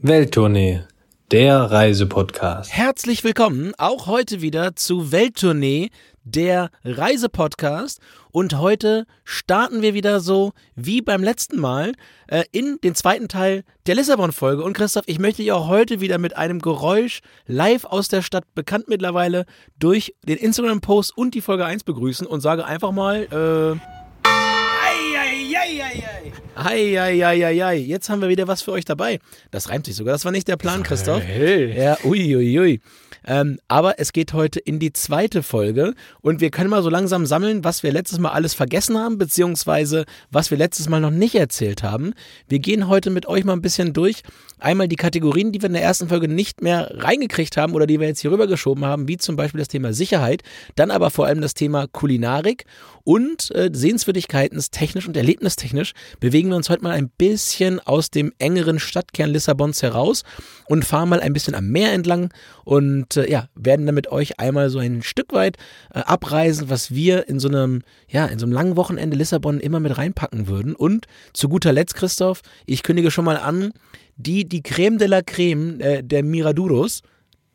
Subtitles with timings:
[0.00, 0.82] Welttournee,
[1.32, 2.72] der Reisepodcast.
[2.72, 5.90] Herzlich willkommen auch heute wieder zu Welttournee,
[6.22, 7.98] der Reisepodcast.
[8.30, 11.94] Und heute starten wir wieder so wie beim letzten Mal
[12.28, 14.62] äh, in den zweiten Teil der Lissabon-Folge.
[14.62, 17.18] Und Christoph, ich möchte dich auch heute wieder mit einem Geräusch
[17.48, 19.46] live aus der Stadt, bekannt mittlerweile
[19.80, 23.98] durch den Instagram-Post und die Folge 1 begrüßen und sage einfach mal, äh,
[26.58, 27.76] Eieieiei.
[27.76, 29.20] Jetzt haben wir wieder was für euch dabei.
[29.50, 30.12] Das reimt sich sogar.
[30.12, 31.22] Das war nicht der Plan, Christoph.
[31.22, 31.76] Hey.
[31.78, 32.58] Ja, uiuiui.
[32.58, 32.80] Ui, ui.
[33.26, 37.26] Ähm, aber es geht heute in die zweite Folge und wir können mal so langsam
[37.26, 41.34] sammeln, was wir letztes Mal alles vergessen haben, beziehungsweise was wir letztes Mal noch nicht
[41.34, 42.14] erzählt haben.
[42.48, 44.22] Wir gehen heute mit euch mal ein bisschen durch.
[44.58, 48.00] Einmal die Kategorien, die wir in der ersten Folge nicht mehr reingekriegt haben oder die
[48.00, 50.42] wir jetzt hier rübergeschoben haben, wie zum Beispiel das Thema Sicherheit,
[50.74, 52.64] dann aber vor allem das Thema Kulinarik
[53.04, 58.32] und äh, Sehenswürdigkeiten technisch und erlebnistechnisch bewegen wir uns heute mal ein bisschen aus dem
[58.38, 60.24] engeren Stadtkern Lissabons heraus
[60.66, 62.32] und fahren mal ein bisschen am Meer entlang
[62.64, 65.56] und äh, ja, werden dann mit euch einmal so ein Stück weit
[65.94, 69.80] äh, abreisen, was wir in so einem, ja, in so einem langen Wochenende Lissabon immer
[69.80, 70.74] mit reinpacken würden.
[70.74, 73.72] Und zu guter Letzt, Christoph, ich kündige schon mal an,
[74.16, 77.02] die, die Creme de la Creme äh, der Miraduros,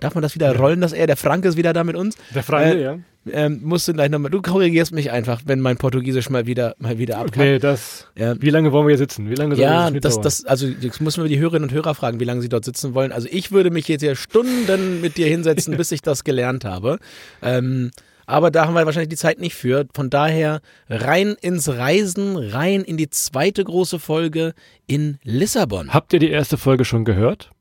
[0.03, 2.15] darf man das wieder rollen, dass er, der Franke ist wieder da mit uns?
[2.35, 2.99] Der Franke, Äh, ja.
[3.31, 6.97] Ähm, musst du gleich nochmal, du korrigierst mich einfach, wenn mein Portugiesisch mal wieder, mal
[6.97, 7.37] wieder abkackt.
[7.37, 8.07] Nee, das.
[8.17, 8.35] Ja.
[8.41, 9.29] Wie lange wollen wir hier sitzen?
[9.29, 12.19] Wie lange Ja, Schnitt das, das, also jetzt müssen wir die Hörerinnen und Hörer fragen,
[12.19, 13.13] wie lange sie dort sitzen wollen.
[13.13, 16.99] Also ich würde mich jetzt hier Stunden mit dir hinsetzen, bis ich das gelernt habe.
[17.41, 17.91] Ähm,
[18.25, 19.85] aber da haben wir wahrscheinlich die Zeit nicht für.
[19.93, 24.53] Von daher rein ins Reisen, rein in die zweite große Folge
[24.85, 25.93] in Lissabon.
[25.93, 27.51] Habt ihr die erste Folge schon gehört?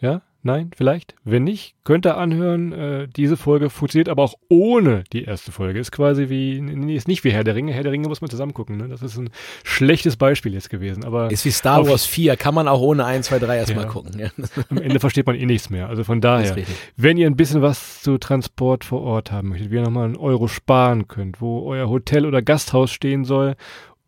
[0.00, 0.22] Ja?
[0.42, 0.70] Nein?
[0.74, 1.14] Vielleicht?
[1.22, 2.72] Wenn nicht, könnt ihr anhören.
[2.72, 5.78] Äh, diese Folge funktioniert aber auch ohne die erste Folge.
[5.78, 7.72] Ist quasi wie, nee, ist nicht wie Herr der Ringe.
[7.74, 8.78] Herr der Ringe muss man zusammen gucken.
[8.78, 8.88] Ne?
[8.88, 9.28] Das ist ein
[9.64, 11.04] schlechtes Beispiel jetzt gewesen.
[11.04, 13.90] Aber Ist wie Star Wars 4, kann man auch ohne 1, 2, 3 erstmal Ja.
[13.90, 14.18] gucken.
[14.18, 14.30] Ja.
[14.70, 15.88] am Ende versteht man eh nichts mehr.
[15.90, 16.56] Also von daher.
[16.96, 20.16] Wenn ihr ein bisschen was zu Transport vor Ort haben möchtet, wie ihr nochmal einen
[20.16, 23.56] Euro sparen könnt, wo euer Hotel oder Gasthaus stehen soll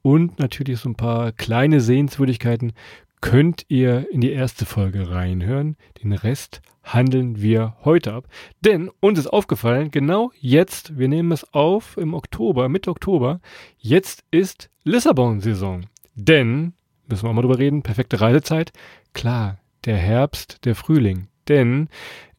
[0.00, 2.72] und natürlich so ein paar kleine Sehenswürdigkeiten,
[3.22, 5.76] könnt ihr in die erste Folge reinhören.
[6.02, 8.26] Den Rest handeln wir heute ab.
[8.60, 13.40] Denn uns ist aufgefallen, genau jetzt, wir nehmen es auf im Oktober, Mitte Oktober,
[13.78, 15.86] jetzt ist Lissabon-Saison.
[16.14, 16.74] Denn,
[17.06, 18.72] müssen wir auch mal drüber reden, perfekte Reisezeit.
[19.14, 21.28] Klar, der Herbst, der Frühling.
[21.48, 21.88] Denn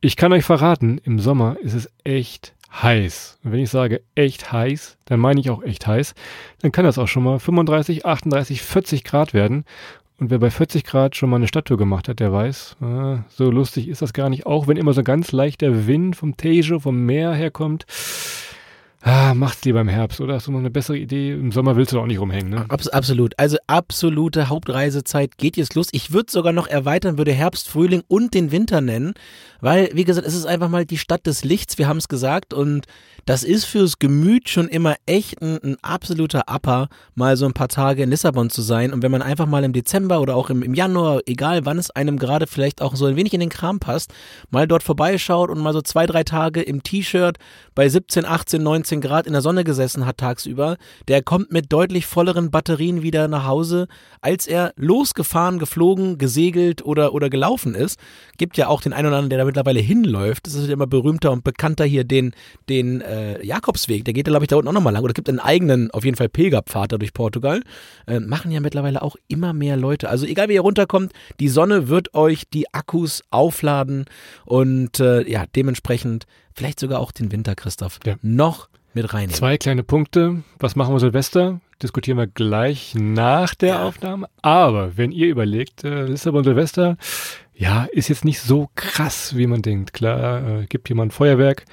[0.02, 3.40] ich kann euch verraten, im Sommer ist es echt heiß.
[3.44, 6.16] Und wenn ich sage echt heiß, dann meine ich auch echt heiß.
[6.60, 9.66] Dann kann das auch schon mal 35, 38, 40 Grad werden.
[10.24, 13.52] Und wer bei 40 Grad schon mal eine Stadttour gemacht hat, der weiß, äh, so
[13.52, 14.46] lustig ist das gar nicht.
[14.46, 17.86] Auch wenn immer so ganz leichter Wind vom Tejo, vom Meer herkommt.
[19.06, 20.36] Ah, macht's lieber im Herbst, oder?
[20.36, 21.34] Hast du noch eine bessere Idee?
[21.34, 22.66] Im Sommer willst du doch auch nicht rumhängen, ne?
[22.70, 23.38] Abs absolut.
[23.38, 25.88] Also absolute Hauptreisezeit geht jetzt los.
[25.92, 29.14] Ich würde sogar noch erweitern, würde Herbst, Frühling und den Winter nennen,
[29.60, 32.54] weil, wie gesagt, es ist einfach mal die Stadt des Lichts, wir haben es gesagt,
[32.54, 32.86] und
[33.26, 37.70] das ist fürs Gemüt schon immer echt ein, ein absoluter Upper, mal so ein paar
[37.70, 38.94] Tage in Lissabon zu sein.
[38.94, 41.92] Und wenn man einfach mal im Dezember oder auch im, im Januar, egal wann es
[41.92, 44.14] einem gerade vielleicht auch so ein wenig in den Kram passt,
[44.50, 47.38] mal dort vorbeischaut und mal so zwei, drei Tage im T-Shirt
[47.76, 50.78] bei 17, 18, 19 Grad in der Sonne gesessen hat tagsüber,
[51.08, 53.88] der kommt mit deutlich volleren Batterien wieder nach Hause,
[54.22, 58.00] als er losgefahren, geflogen, gesegelt oder, oder gelaufen ist.
[58.38, 60.48] Gibt ja auch den einen oder anderen, der da mittlerweile hinläuft.
[60.48, 62.34] Das ist ja immer berühmter und bekannter hier den,
[62.70, 64.06] den äh, Jakobsweg.
[64.06, 65.04] Der geht da, glaube ich, da unten auch nochmal lang.
[65.04, 67.62] Oder gibt einen eigenen, auf jeden Fall Pilgerpfad da durch Portugal.
[68.08, 70.10] Äh, machen ja mittlerweile auch immer mehr Leute.
[70.10, 74.06] Also egal wie ihr runterkommt, die Sonne wird euch die Akkus aufladen
[74.46, 78.16] und äh, ja, dementsprechend vielleicht sogar auch den Winter, Christoph, Ja.
[78.22, 79.34] noch mit reinnehmen.
[79.36, 80.44] Zwei kleine Punkte.
[80.60, 81.60] Was machen wir Silvester?
[81.82, 84.28] Diskutieren wir gleich nach der Aufnahme.
[84.42, 86.98] Aber wenn ihr überlegt, äh, Lissabon Silvester,
[87.54, 89.94] ja, ist jetzt nicht so krass, wie man denkt.
[89.94, 91.66] Klar, äh, gibt jemand Feuerwerk,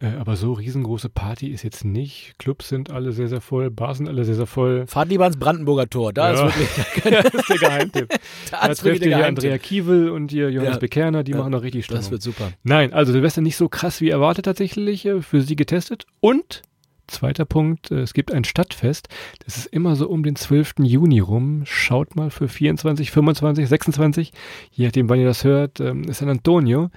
[0.00, 2.34] äh, aber so riesengroße Party ist jetzt nicht.
[2.38, 4.86] Clubs sind alle sehr, sehr voll, Bars sind alle sehr, sehr voll.
[4.86, 6.12] Fahrt lieber ans Brandenburger Tor.
[6.12, 6.46] Da Ja.
[6.48, 8.08] ist wirklich, das ist der Geheimtipp.
[8.50, 9.26] da Da der ihr hier.
[9.26, 10.80] Andrea Kiewel und hier Johannes Ja.
[10.80, 11.38] Bekerner, die Ja.
[11.38, 12.02] machen noch richtig Stimmung.
[12.02, 12.50] Das wird super.
[12.62, 16.06] Nein, also Silvester nicht so krass wie erwartet tatsächlich, äh, für sie getestet.
[16.20, 16.62] Und
[17.06, 19.08] zweiter Punkt, äh, es gibt ein Stadtfest.
[19.44, 20.74] Das ist immer so um den 12.
[20.84, 21.62] Juni rum.
[21.66, 24.32] Schaut mal für 24, 25, 26,
[24.72, 26.90] je nachdem, wann ihr das hört, ähm, ist San Antonio.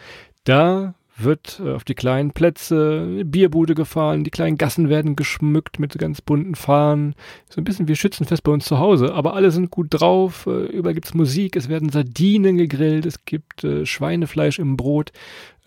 [0.46, 5.98] Da wird äh, auf die kleinen Plätze Bierbude gefahren, die kleinen Gassen werden geschmückt mit
[5.98, 7.16] ganz bunten Fahnen.
[7.50, 10.66] So ein bisschen wie Schützenfest bei uns zu Hause, aber alle sind gut drauf, äh,
[10.66, 15.12] überall gibt's Musik, es werden Sardinen gegrillt, es gibt äh, Schweinefleisch im Brot,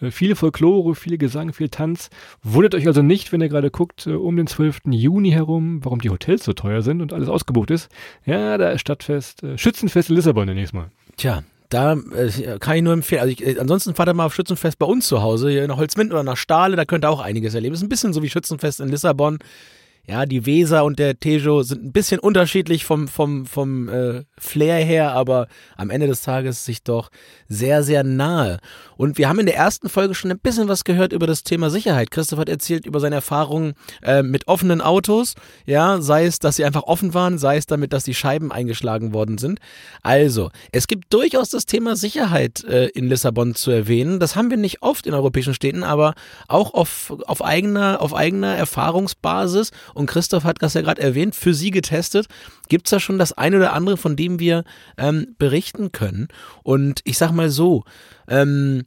[0.01, 2.11] äh, viele Folklore, viel Gesang, viel Tanz.
[2.43, 4.81] Wundert euch also nicht, wenn ihr gerade guckt, äh, um den 12.
[4.87, 7.89] Juni herum, warum die Hotels so teuer sind und alles ausgebucht ist.
[8.25, 10.91] Ja, da ist Stadtfest, äh, Schützenfest in Lissabon demnächst mal.
[11.17, 13.23] Tja, da äh, kann ich nur empfehlen.
[13.23, 15.77] Also ich, äh, ansonsten fahrt ihr mal auf Schützenfest bei uns zu Hause, hier nach
[15.77, 17.75] Holzwind oder nach Stahle, da könnt ihr auch einiges erleben.
[17.75, 19.39] Ist ein bisschen so wie Schützenfest in Lissabon.
[20.07, 24.85] Ja, die Weser und der Tejo sind ein bisschen unterschiedlich vom, vom, vom äh, Flair
[24.85, 27.11] her, aber am Ende des Tages sich doch
[27.49, 28.59] sehr, sehr nahe.
[28.97, 31.71] Und wir haben in der ersten Folge schon ein bisschen was gehört über das Thema
[31.71, 32.11] Sicherheit.
[32.11, 36.65] Christoph hat erzählt über seine Erfahrungen äh, mit offenen Autos, ja, sei es, dass sie
[36.65, 39.61] einfach offen waren, sei es damit, dass die Scheiben eingeschlagen worden sind.
[40.03, 44.19] Also, es gibt durchaus das Thema Sicherheit äh, in Lissabon zu erwähnen.
[44.19, 46.15] Das haben wir nicht oft in europäischen Städten, aber
[46.49, 49.71] auch auf, auf eigener, auf eigener Erfahrungsbasis.
[49.95, 52.27] Und Christoph hat das ja gerade erwähnt, für sie getestet.
[52.69, 54.65] Gibt es da schon das eine oder andere, von dem wir
[54.97, 56.29] ähm, berichten können?
[56.63, 57.85] Und ich sag mal so,
[58.29, 58.85] ähm,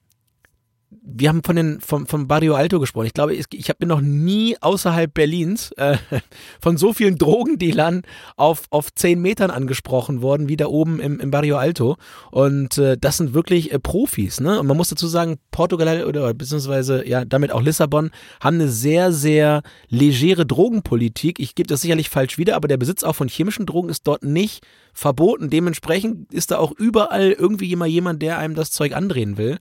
[1.01, 3.07] wir haben von den vom, vom Barrio Alto gesprochen.
[3.07, 5.97] Ich glaube, ich, ich habe mir noch nie außerhalb Berlins äh,
[6.61, 8.03] von so vielen Drogendealern
[8.35, 11.97] auf, auf zehn Metern angesprochen worden, wie da oben im, im Barrio Alto.
[12.31, 14.39] Und äh, das sind wirklich äh, Profis.
[14.39, 14.59] Ne?
[14.59, 19.11] Und man muss dazu sagen, Portugal oder beziehungsweise ja damit auch Lissabon haben eine sehr,
[19.11, 21.39] sehr legere Drogenpolitik.
[21.39, 24.23] Ich gebe das sicherlich falsch wieder, aber der Besitz auch von chemischen Drogen ist dort
[24.23, 25.49] nicht verboten.
[25.49, 29.57] Dementsprechend ist da auch überall irgendwie immer jemand, der einem das Zeug andrehen will.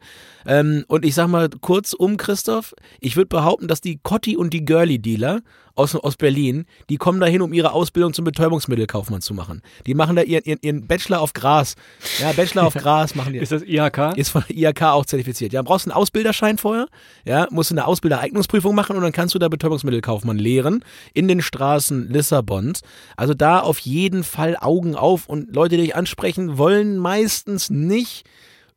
[0.46, 4.52] Ähm, und ich sag mal kurz um, Christoph, ich würde behaupten, dass die Cotti und
[4.52, 5.40] die Girly-Dealer
[5.74, 9.62] aus, aus Berlin, die kommen dahin, um ihre Ausbildung zum Betäubungsmittelkaufmann zu machen.
[9.86, 11.76] Die machen da ihren, ihren, ihren Bachelor auf Gras.
[12.20, 13.38] Ja, Bachelor auf Gras machen die.
[13.38, 14.16] Ist das IHK?
[14.16, 15.52] Ist von IHK auch zertifiziert.
[15.52, 16.86] Ja, brauchst einen Ausbilderschein vorher,
[17.24, 20.84] ja, musst du eine Ausbildereignungsprüfung machen und dann kannst du da Betäubungsmittelkaufmann lehren
[21.14, 22.82] in den Straßen Lissabons.
[23.16, 28.24] Also da auf jeden Fall Augen auf und Leute, die dich ansprechen, wollen meistens nicht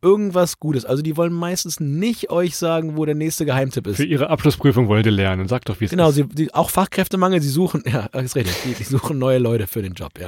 [0.01, 0.85] irgendwas Gutes.
[0.85, 3.97] Also die wollen meistens nicht euch sagen, wo der nächste Geheimtipp ist.
[3.97, 5.47] Für ihre Abschlussprüfung wollen die lernen.
[5.47, 6.15] Sag doch, wie es genau, ist.
[6.15, 9.81] Genau, sie, auch Fachkräftemangel, sie suchen, ja, ist richtig, die, die suchen neue Leute für
[9.81, 10.27] den Job, ja.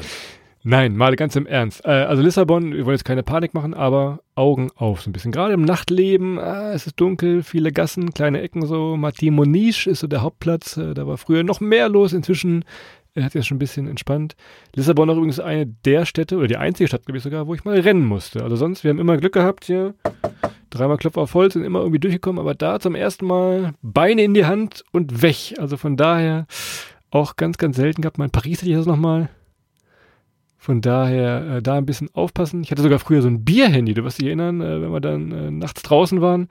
[0.70, 1.86] Nein, mal ganz im Ernst.
[1.86, 5.32] Äh, also Lissabon, wir wollen jetzt keine Panik machen, aber Augen auf so ein bisschen.
[5.32, 8.98] Gerade im Nachtleben, äh, es ist dunkel, viele Gassen, kleine Ecken so.
[8.98, 10.76] Martin ist so der Hauptplatz.
[10.76, 12.12] Äh, da war früher noch mehr los.
[12.12, 12.66] Inzwischen
[13.24, 14.36] hat sich schon ein bisschen entspannt.
[14.76, 17.66] Lissabon ist übrigens eine der Städte, oder die einzige Stadt, glaube ich sogar, wo ich
[17.66, 18.44] mal rennen musste.
[18.44, 19.94] Also sonst, wir haben immer Glück gehabt hier.
[20.70, 24.34] Dreimal Klopf auf Holz, sind immer irgendwie durchgekommen, aber da zum ersten Mal Beine in
[24.34, 25.56] die Hand und weg.
[25.58, 26.46] Also von daher
[27.10, 28.18] auch ganz, ganz selten gehabt.
[28.18, 29.30] Mal in Paris hatte ich das nochmal.
[30.58, 32.62] Von daher äh, da ein bisschen aufpassen.
[32.64, 35.32] Ich hatte sogar früher so ein Bierhandy, du wirst dich erinnern, äh, wenn wir dann
[35.32, 36.50] äh, nachts draußen waren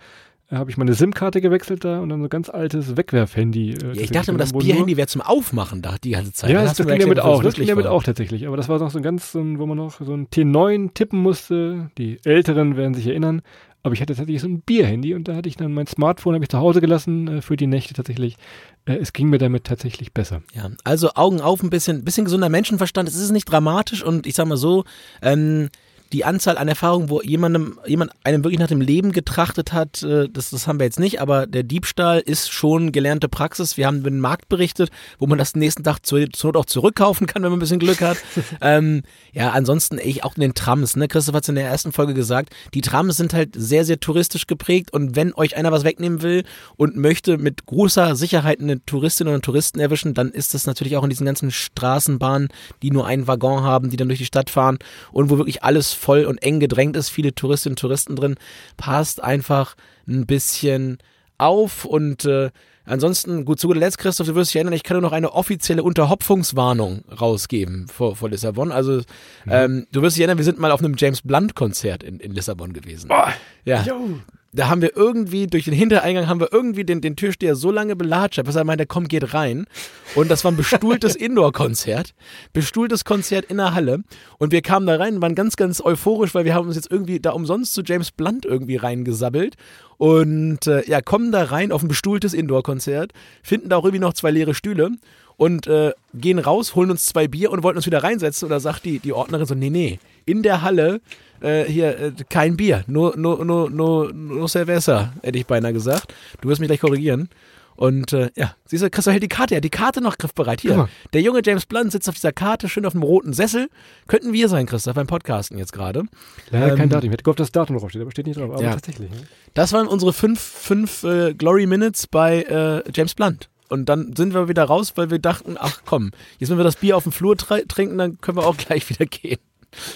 [0.50, 3.72] habe ich meine SIM-Karte gewechselt da und dann so ein ganz altes Wegwerf-Handy.
[3.72, 6.50] Äh, ja, ich dachte immer, das Bierhandy wäre zum Aufmachen da die ganze Zeit.
[6.50, 7.42] Ja, das, das ging damit auch.
[7.42, 8.46] Das ging damit auch tatsächlich.
[8.46, 10.94] Aber das war noch so ein ganz, so ein, wo man noch so ein T9
[10.94, 11.90] tippen musste.
[11.98, 13.42] Die Älteren werden sich erinnern.
[13.82, 16.44] Aber ich hatte tatsächlich so ein Bierhandy und da hatte ich dann mein Smartphone, habe
[16.44, 18.36] ich zu Hause gelassen äh, für die Nächte tatsächlich.
[18.84, 20.42] Äh, es ging mir damit tatsächlich besser.
[20.54, 23.08] Ja, also Augen auf, ein bisschen, bisschen gesunder Menschenverstand.
[23.08, 24.84] Es ist nicht dramatisch und ich sag mal so,
[25.22, 25.68] ähm,
[26.12, 30.28] die Anzahl an Erfahrungen, wo jemandem, jemand einem wirklich nach dem Leben getrachtet hat, äh,
[30.28, 33.76] das, das haben wir jetzt nicht, aber der Diebstahl ist schon gelernte Praxis.
[33.76, 37.26] Wir haben den Markt berichtet, wo man das nächsten Tag zur, zur Not auch zurückkaufen
[37.26, 38.18] kann, wenn man ein bisschen Glück hat.
[38.60, 41.08] ähm, ja, ansonsten ich auch in den Trams, ne?
[41.08, 44.46] Christoph hat es in der ersten Folge gesagt, die Trams sind halt sehr, sehr touristisch
[44.46, 46.44] geprägt und wenn euch einer was wegnehmen will
[46.76, 50.96] und möchte mit großer Sicherheit eine Touristin oder einen Touristen erwischen, dann ist das natürlich
[50.96, 52.48] auch in diesen ganzen Straßenbahnen,
[52.82, 54.78] die nur einen Waggon haben, die dann durch die Stadt fahren
[55.12, 58.36] und wo wirklich alles voll und eng gedrängt ist, viele Touristinnen und Touristen drin,
[58.76, 59.76] passt einfach
[60.06, 60.98] ein bisschen
[61.38, 62.50] auf und äh,
[62.84, 65.32] ansonsten, gut, zu guter Letzt, Christoph, du wirst dich erinnern, ich kann nur noch eine
[65.32, 68.72] offizielle Unterhopfungswarnung rausgeben vor, vor Lissabon.
[68.72, 69.02] Also,
[69.44, 69.50] mhm.
[69.50, 72.72] ähm, du wirst dich erinnern, wir sind mal auf einem James Blunt-Konzert in, in Lissabon
[72.72, 73.10] gewesen.
[73.12, 73.30] Oh,
[73.64, 73.82] ja.
[73.82, 74.20] Yo
[74.56, 77.94] da haben wir irgendwie, durch den Hintereingang haben wir irgendwie den, den Türsteher so lange
[77.94, 79.66] belatscht, bis er meinte, komm, geht rein.
[80.14, 82.14] Und das war ein bestuhltes Indoor-Konzert.
[82.54, 84.02] Bestuhltes Konzert in der Halle.
[84.38, 87.20] Und wir kamen da rein, waren ganz, ganz euphorisch, weil wir haben uns jetzt irgendwie
[87.20, 89.56] da umsonst zu James Blunt irgendwie reingesabbelt.
[89.98, 94.14] Und äh, ja, kommen da rein auf ein bestuhltes Indoor-Konzert, finden da auch irgendwie noch
[94.14, 94.92] zwei leere Stühle
[95.36, 98.46] und äh, gehen raus, holen uns zwei Bier und wollten uns wieder reinsetzen.
[98.46, 101.00] Und da sagt die, die Ordnerin so, nee, nee, in der Halle
[101.40, 106.12] äh, hier äh, kein Bier, nur, nur, nur, nur, nur Cerveza, hätte ich beinahe gesagt.
[106.40, 107.28] Du wirst mich gleich korrigieren.
[107.76, 110.62] Und äh, ja, siehst du, Christoph hält die Karte, er hat die Karte noch griffbereit.
[110.62, 113.68] Hier, der junge James Blunt sitzt auf dieser Karte, schön auf dem roten Sessel.
[114.06, 116.04] Könnten wir sein, Christoph, beim Podcasten jetzt gerade.
[116.50, 117.10] Leider ähm, kein Datum.
[117.10, 118.50] Ich hätte gehofft, dass das Datum draufsteht, aber steht nicht drauf.
[118.50, 118.72] Aber ja.
[118.72, 119.10] tatsächlich.
[119.10, 119.16] Ne?
[119.52, 123.50] Das waren unsere fünf, fünf äh, Glory Minutes bei äh, James Blunt.
[123.68, 126.76] Und dann sind wir wieder raus, weil wir dachten, ach komm, jetzt wenn wir das
[126.76, 129.38] Bier auf dem Flur trinken, dann können wir auch gleich wieder gehen.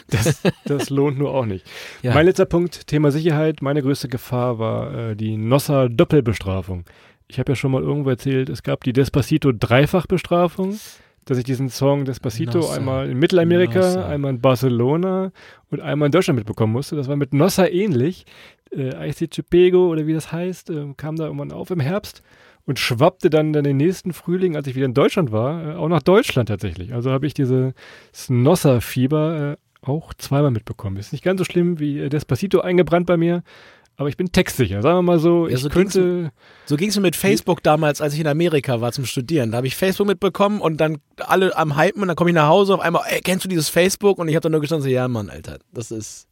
[0.08, 1.66] Das, das lohnt nur auch nicht.
[2.02, 2.14] Ja.
[2.14, 3.62] Mein letzter Punkt, Thema Sicherheit.
[3.62, 6.84] Meine größte Gefahr war äh, die Nossa-Doppelbestrafung.
[7.28, 10.78] Ich habe ja schon mal irgendwo erzählt, es gab die Despacito-Dreifachbestrafung.
[11.26, 12.76] dass ich diesen Song Despacito Nossa.
[12.76, 14.08] einmal in Mittelamerika, Nossa.
[14.08, 15.30] einmal in Barcelona
[15.70, 16.96] und einmal in Deutschland mitbekommen musste.
[16.96, 18.24] Das war mit Nossa ähnlich.
[18.72, 22.22] Äh, Aici Chipego oder wie das heißt, äh, kam da irgendwann auf im Herbst
[22.66, 25.88] und schwappte dann, dann den nächsten Frühling, als ich wieder in Deutschland war, äh, auch
[25.88, 26.94] nach Deutschland tatsächlich.
[26.94, 27.74] Also habe ich dieses
[28.28, 30.96] Nossa-Fieber äh, auch zweimal mitbekommen.
[30.96, 33.42] Ist nicht ganz so schlimm wie äh, Despacito eingebrannt bei mir,
[33.96, 34.80] aber ich bin textsicher.
[34.80, 36.32] Sagen wir mal so, Ja, ich so ging's könnte.
[36.64, 39.50] So ging es mir mit Facebook damals, als ich in Amerika war zum Studieren.
[39.50, 42.48] Da habe ich Facebook mitbekommen und dann alle am Hypen und dann komme ich nach
[42.48, 44.18] Hause auf einmal, ey, kennst du dieses Facebook?
[44.18, 46.28] Und ich habe dann nur gestanden, so, ja Mann, Alter, das ist,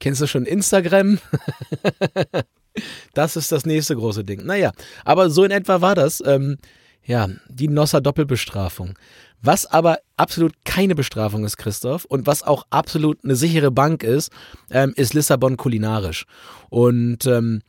[0.00, 1.18] kennst du schon Instagram?
[3.14, 4.46] das ist das nächste große Ding.
[4.46, 4.72] Naja,
[5.04, 6.22] aber so in etwa war das.
[6.24, 6.56] Ähm,
[7.06, 8.94] ja, die Nossa Doppelbestrafung.
[9.42, 14.32] Was aber absolut keine Bestrafung ist, Christoph, und was auch absolut eine sichere Bank ist,
[14.70, 16.26] ähm, ist Lissabon kulinarisch.
[16.68, 17.62] Und ähm,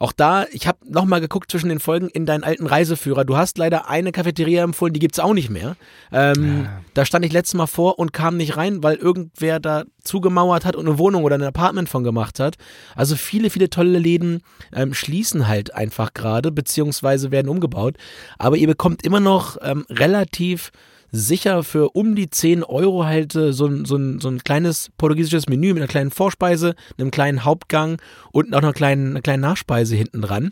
[0.00, 3.26] auch da, ich habe nochmal geguckt zwischen den Folgen in deinen alten Reiseführer.
[3.26, 5.76] Du hast leider eine Cafeteria empfohlen, die gibt's auch nicht mehr.
[6.10, 6.80] Ähm, Ja.
[6.94, 10.74] Da stand ich letztes Mal vor und kam nicht rein, weil irgendwer da zugemauert hat
[10.74, 12.56] und eine Wohnung oder ein Apartment von gemacht hat.
[12.96, 14.42] Also viele, viele tolle Läden
[14.72, 17.96] ähm, schließen halt einfach gerade, beziehungsweise werden umgebaut.
[18.38, 20.72] Aber ihr bekommt immer noch ähm, relativ
[21.12, 25.48] sicher für um die 10 Euro halt äh, so, ein- so, so ein kleines portugiesisches
[25.48, 28.00] Menü mit einer kleinen Vorspeise, einem kleinen Hauptgang
[28.32, 30.50] und auch einer kleinen, einer kleinen Nachspeise hinten dran.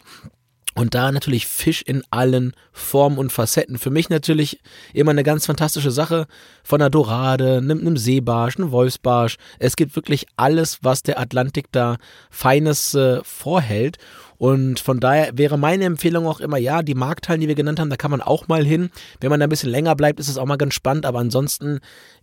[0.74, 3.78] Und da natürlich Fisch in allen Formen und Facetten.
[3.78, 4.60] Für mich natürlich
[4.92, 6.26] immer eine ganz fantastische Sache.
[6.62, 9.38] Von einer Dorade, einem, einem Seebarsch, einem Wolfsbarsch.
[9.58, 11.96] Es gibt wirklich alles, was der Atlantik da
[12.30, 13.98] Feines äh, vorhält.
[14.38, 17.90] Und von daher wäre meine Empfehlung auch immer, ja, die Markthallen, die wir genannt haben,
[17.90, 18.90] da kann man auch mal hin.
[19.20, 21.06] Wenn man da ein bisschen länger bleibt, ist es auch mal ganz spannend.
[21.06, 21.80] Aber ansonsten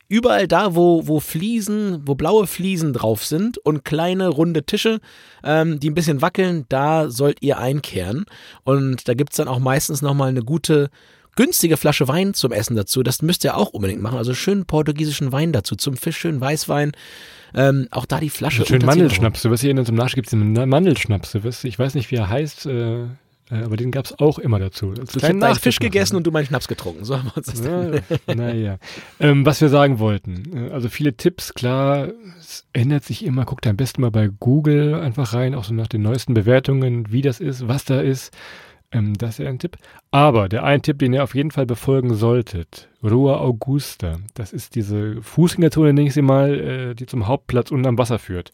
[0.08, 5.00] überall da, wo, wo Fliesen, wo blaue Fliesen drauf sind und kleine runde Tische,
[5.44, 8.26] ähm, die ein bisschen wackeln, da sollt ihr einkehren.
[8.64, 10.90] Und da gibt's dann auch meistens nochmal eine gute,
[11.36, 13.04] günstige Flasche Wein zum Essen dazu.
[13.04, 14.18] Das müsst ihr auch unbedingt machen.
[14.18, 16.92] Also schönen portugiesischen Wein dazu, zum Fisch schön Weißwein.
[17.54, 18.66] Ähm, auch da die Flasche.
[18.66, 19.00] Schön unter 10 Euro.
[19.00, 19.42] Mandelschnaps.
[19.44, 21.32] Du wirst hier in zum Nachschub gibt es einen Mandelschnaps.
[21.32, 23.04] Du wirst, ich weiß nicht, wie er heißt, äh,
[23.52, 24.94] äh, aber den gab es auch immer dazu.
[24.94, 27.06] Ich habe deinen Fisch gegessen und du meinen Schnaps getrunken.
[27.06, 27.64] So haben wir uns das.
[27.64, 28.78] Ja, naja.
[29.20, 30.70] Ähm, was wir sagen wollten.
[30.70, 33.46] Äh, Also viele Tipps, klar, es ändert sich immer.
[33.46, 37.22] Guckt am besten mal bei Google einfach rein, auch so nach den neuesten Bewertungen, wie
[37.22, 38.36] das ist, was da ist.
[38.92, 39.78] Ähm, das ist ja ein Tipp.
[40.12, 44.76] Aber der ein Tipp, den ihr auf jeden Fall befolgen solltet, Rua Augusta, das ist
[44.76, 48.52] diese Fußgängerzone, nenne ich sie mal, äh, die zum Hauptplatz unten am Wasser führt.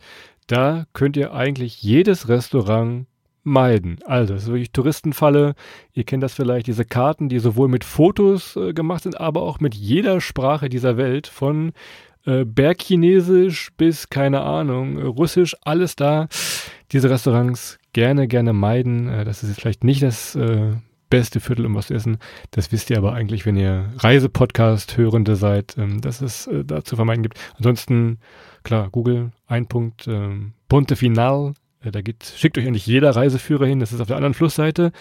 [0.47, 3.05] Da könnt ihr eigentlich jedes Restaurant
[3.43, 3.99] meiden.
[4.05, 5.55] Also, das ist wirklich Touristenfalle.
[5.93, 9.59] Ihr kennt das vielleicht, diese Karten, die sowohl mit Fotos äh, gemacht sind, aber auch
[9.59, 11.73] mit jeder Sprache dieser Welt, von
[12.25, 16.27] äh, Bergchinesisch bis, keine Ahnung, Russisch, alles da.
[16.91, 19.07] Diese Restaurants gerne, gerne meiden.
[19.07, 20.73] Äh, das ist jetzt vielleicht nicht das äh,
[21.09, 22.17] beste Viertel, um was zu essen.
[22.49, 26.95] Das wisst ihr aber eigentlich, wenn ihr Reisepodcast-Hörende seid, ähm, dass es äh, da zu
[26.95, 27.39] vermeiden gibt.
[27.57, 28.19] Ansonsten,
[28.63, 33.65] klar, Google, ein Punkt, ähm, Ponte Final, äh, da geht, schickt euch eigentlich jeder Reiseführer
[33.65, 33.79] hin.
[33.79, 34.91] Das ist auf der anderen Flussseite.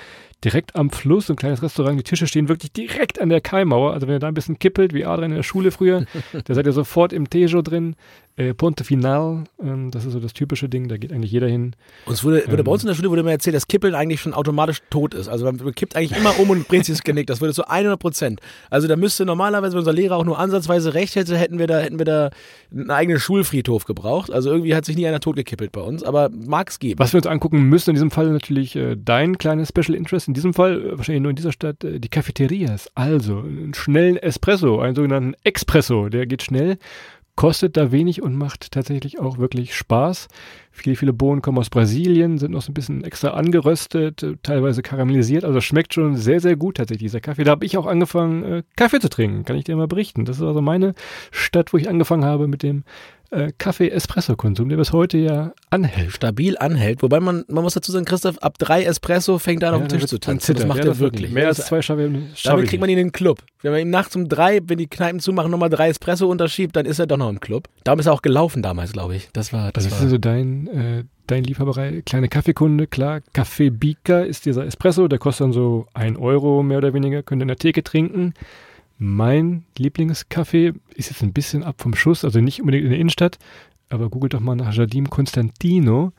[0.44, 1.98] Direkt am Fluss, so ein kleines Restaurant.
[1.98, 3.92] Die Tische stehen wirklich direkt an der Kaimauer.
[3.92, 6.04] Also wenn ihr da ein bisschen kippelt, wie Adrian in der Schule früher,
[6.44, 7.96] da seid ihr sofort im Tejo drin.
[8.36, 10.88] Äh, Ponte Final, ähm, das ist so das typische Ding.
[10.88, 11.74] Da geht eigentlich jeder hin.
[12.06, 12.64] Uns wurde, wurde Ähm.
[12.64, 15.28] bei uns in der Schule wurde mir erzählt, dass Kippeln eigentlich schon automatisch tot ist.
[15.28, 17.26] Also man kippt eigentlich immer um und bringt sich das Genick.
[17.26, 18.40] Das würde zu 100 Prozent.
[18.70, 21.80] Also da müsste normalerweise, wenn unser Lehrer auch nur ansatzweise recht hätte, hätten wir da,
[21.80, 22.30] hätten wir da
[22.72, 24.32] einen eigenen Schulfriedhof gebraucht.
[24.32, 26.98] Also irgendwie hat sich nie einer totgekippelt bei uns, aber mag es geben.
[26.98, 30.28] Was wir uns angucken müssen in diesem Fall natürlich äh, dein kleines Special Interest.
[30.28, 32.88] In diesem Fall, äh, wahrscheinlich nur in dieser Stadt, äh, die Cafeterias.
[32.94, 36.08] Also einen schnellen Espresso, einen sogenannten Expresso.
[36.08, 36.78] Der geht schnell,
[37.40, 40.28] kostet da wenig und macht tatsächlich auch wirklich Spaß.
[40.70, 44.82] Viele, viele Bohnen kommen aus Brasilien, sind noch so ein bisschen extra angeröstet, äh, teilweise
[44.82, 45.46] karamellisiert.
[45.46, 47.44] Also schmeckt schon sehr, sehr gut tatsächlich dieser Kaffee.
[47.44, 50.26] Da habe ich auch angefangen, äh, Kaffee zu trinken, kann ich dir mal berichten.
[50.26, 50.92] Das ist also meine
[51.30, 52.84] Stadt, wo ich angefangen habe mit dem
[53.30, 56.12] äh, Kaffee-Espresso-Konsum, der bis heute ja anhält.
[56.12, 57.02] stabil anhält.
[57.02, 59.86] Wobei man, man muss dazu sagen, Christoph, ab drei Espresso fängt er an auf Ja,
[59.86, 60.54] den dann Tisch zu tanzen.
[60.56, 61.30] Das macht Ja, er wirklich.
[61.30, 61.98] Mehr als Das- zwei schaff
[62.44, 63.38] Damit kriegt man ihn in den Club.
[63.62, 66.86] Wenn man ihm nachts um drei, wenn die Kneipen zumachen, nochmal drei Espresso unterschiebt, dann
[66.86, 67.68] ist er doch noch im Club.
[67.84, 69.28] Darum ist er auch gelaufen damals, glaube ich.
[69.32, 72.04] Das war, das Das ist war so dein, äh, dein Lieferbereich.
[72.04, 73.20] Kleine Kaffeekunde, klar.
[73.32, 77.40] Kaffee Bika ist dieser Espresso, der kostet dann so ein Euro mehr oder weniger, könnt
[77.40, 78.34] ihr in der Theke trinken.
[79.02, 83.38] Mein Lieblingskaffee ist jetzt ein bisschen ab vom Schuss, also nicht unbedingt in der Innenstadt,
[83.88, 86.12] aber googelt doch mal nach Jardim Constantino.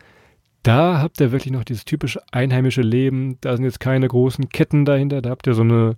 [0.63, 3.37] Da habt ihr wirklich noch dieses typische einheimische Leben.
[3.41, 5.21] Da sind jetzt keine großen Ketten dahinter.
[5.21, 5.95] Da habt ihr so eine,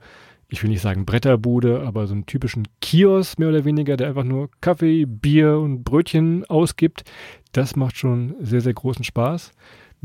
[0.50, 4.26] ich will nicht sagen Bretterbude, aber so einen typischen Kiosk mehr oder weniger, der einfach
[4.26, 7.06] nur Kaffee, Bier und Brötchen ausgibt.
[7.54, 9.54] Das macht schon sehr, sehr großen Spaß.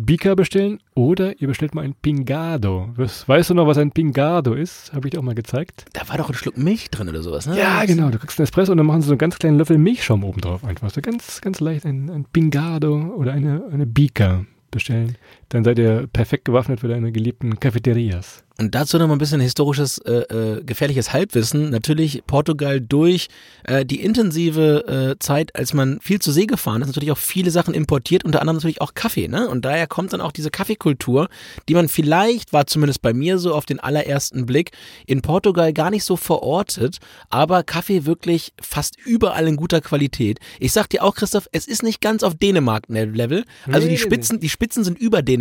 [0.00, 2.90] Bika bestellen oder ihr bestellt mal ein Pingado.
[2.96, 4.92] Weißt du noch, was ein Pingado ist?
[4.92, 5.86] Habe ich dir auch mal gezeigt.
[5.92, 7.58] Da war doch ein Schluck Milch drin oder sowas, ne?
[7.58, 8.08] Ja, genau.
[8.08, 10.40] Du kriegst einen Espresso und dann machen sie so einen ganz kleinen Löffel Milchschaum oben
[10.40, 10.62] drauf.
[10.62, 15.16] Einfach so ganz, ganz leicht ein, ein Pingado oder eine, eine Bika bestellen.
[15.48, 18.44] Dann seid ihr perfekt gewaffnet für deine geliebten Cafeterias.
[18.60, 21.70] Und dazu noch mal ein bisschen historisches, äh, äh, gefährliches Halbwissen.
[21.70, 23.28] Natürlich Portugal durch
[23.62, 27.52] äh, die intensive äh, Zeit, als man viel zur See gefahren ist, natürlich auch viele
[27.52, 29.28] Sachen importiert, unter anderem natürlich auch Kaffee.
[29.28, 29.48] Ne?
[29.48, 31.28] Und daher kommt dann auch diese Kaffeekultur,
[31.68, 34.72] die man vielleicht, war zumindest bei mir so auf den allerersten Blick,
[35.06, 36.98] in Portugal gar nicht so verortet,
[37.30, 40.40] aber Kaffee wirklich fast überall in guter Qualität.
[40.58, 43.44] Ich sag dir auch, Christoph, es ist nicht ganz auf Dänemark-Level.
[43.70, 45.37] Also nee, die Spitzen, die Spitzen sind über Dänemark,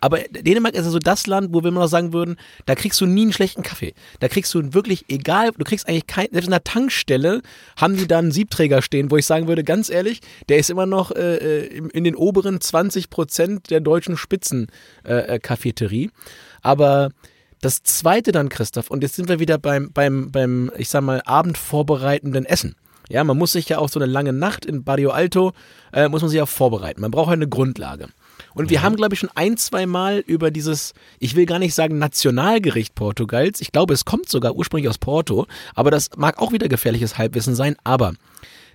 [0.00, 2.36] aber Dänemark ist also das Land, wo wir immer noch sagen würden,
[2.66, 3.94] da kriegst du nie einen schlechten Kaffee.
[4.20, 7.42] Da kriegst du wirklich, egal, du kriegst eigentlich kein, selbst in der Tankstelle
[7.76, 10.86] haben die da einen Siebträger stehen, wo ich sagen würde, ganz ehrlich, der ist immer
[10.86, 16.04] noch äh, äh in den oberen 20 Prozent der deutschen Spitzencafeterie.
[16.04, 16.10] Äh, äh
[16.62, 17.10] Aber
[17.62, 21.22] das zweite dann, Christoph, und jetzt sind wir wieder beim, beim, beim, ich sag mal,
[21.24, 22.74] abendvorbereitenden Essen.
[23.08, 25.52] Ja, man muss sich ja auch so eine lange Nacht in Barrio Alto,
[25.92, 27.00] äh, muss man sich auch vorbereiten.
[27.00, 28.08] Man braucht eine Grundlage.
[28.54, 28.82] Und wir mhm.
[28.82, 32.94] haben, glaube ich, schon ein, zwei Mal über dieses, ich will gar nicht sagen Nationalgericht
[32.94, 37.18] Portugals, ich glaube, es kommt sogar ursprünglich aus Porto, aber das mag auch wieder gefährliches
[37.18, 38.14] Halbwissen sein, aber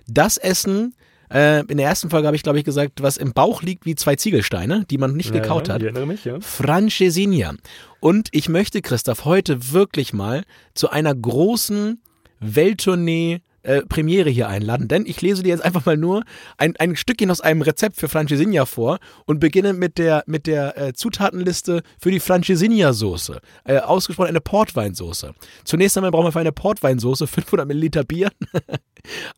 [0.06, 0.94] das Essen,
[1.32, 3.94] äh, in der ersten Folge habe ich, glaube ich, gesagt, was im Bauch liegt wie
[3.94, 5.78] zwei Ziegelsteine, die man nicht ja, gekaut hat.
[5.78, 6.40] Ich erinnere mich, ja.
[6.40, 7.54] Francesinha.
[8.00, 10.44] Und ich möchte, Christoph, heute wirklich mal
[10.74, 12.00] zu einer großen
[12.40, 16.24] Welttournee äh, Premiere hier einladen, denn ich lese dir jetzt einfach mal nur
[16.56, 20.78] ein, ein Stückchen aus einem Rezept für Francesinha vor und beginne mit der, mit der
[20.78, 23.40] äh, Zutatenliste für die Francesinha-Soße.
[23.64, 25.34] Äh, ausgesprochen eine Portweinsoße.
[25.64, 28.30] Zunächst einmal brauchen wir für eine Portweinsoße 500 Milliliter Bier,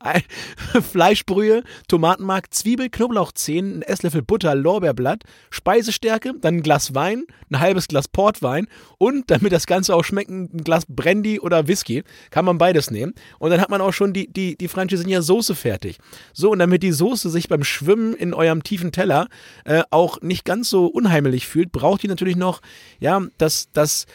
[0.92, 7.88] Fleischbrühe, Tomatenmark, Zwiebel, Knoblauchzehen, ein Esslöffel Butter, Lorbeerblatt, Speisestärke, dann ein Glas Wein, ein halbes
[7.88, 8.68] Glas Portwein
[8.98, 12.04] und damit das Ganze auch schmeckt, ein Glas Brandy oder Whisky.
[12.30, 13.14] Kann man beides nehmen.
[13.38, 15.98] Und dann hat man auch schon die, die, die Francesinha Soße fertig.
[16.32, 19.28] So, und damit die Soße sich beim Schwimmen in eurem tiefen Teller
[19.64, 22.60] äh, auch nicht ganz so unheimlich fühlt, braucht ihr natürlich noch,
[22.98, 24.06] ja, das, das,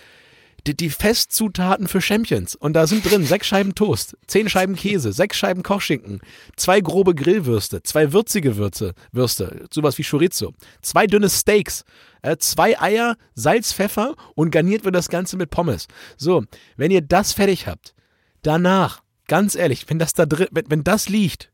[0.68, 2.56] die, die Festzutaten für Champions.
[2.56, 6.22] Und da sind drin sechs Scheiben Toast, zehn Scheiben Käse, sechs Scheiben Kochschinken,
[6.56, 11.86] zwei grobe Grillwürste, zwei würzige Würze, Würste, sowas wie Chorizo, zwei dünne Steaks,
[12.22, 15.88] äh, zwei Eier, Salz, Pfeffer und garniert wird das Ganze mit Pommes.
[16.18, 16.44] So,
[16.78, 17.94] wenn ihr das fertig habt,
[18.42, 21.52] danach, ganz ehrlich, wenn das da drin, wenn, wenn das liegt,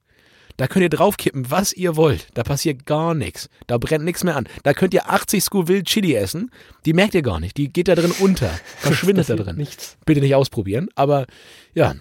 [0.58, 2.28] da könnt ihr draufkippen, was ihr wollt.
[2.34, 3.50] Da passiert gar nichts.
[3.68, 4.48] Da brennt nichts mehr an.
[4.64, 6.52] Da könnt ihr 80 Scoville Chili essen.
[6.86, 7.58] Die merkt ihr gar nicht.
[7.58, 8.50] Die geht da drin unter.
[8.78, 9.56] Verschwindet da drin.
[9.56, 9.98] Nichts.
[10.06, 10.90] Bitte nicht ausprobieren.
[10.96, 11.26] Aber
[11.74, 11.96] ja,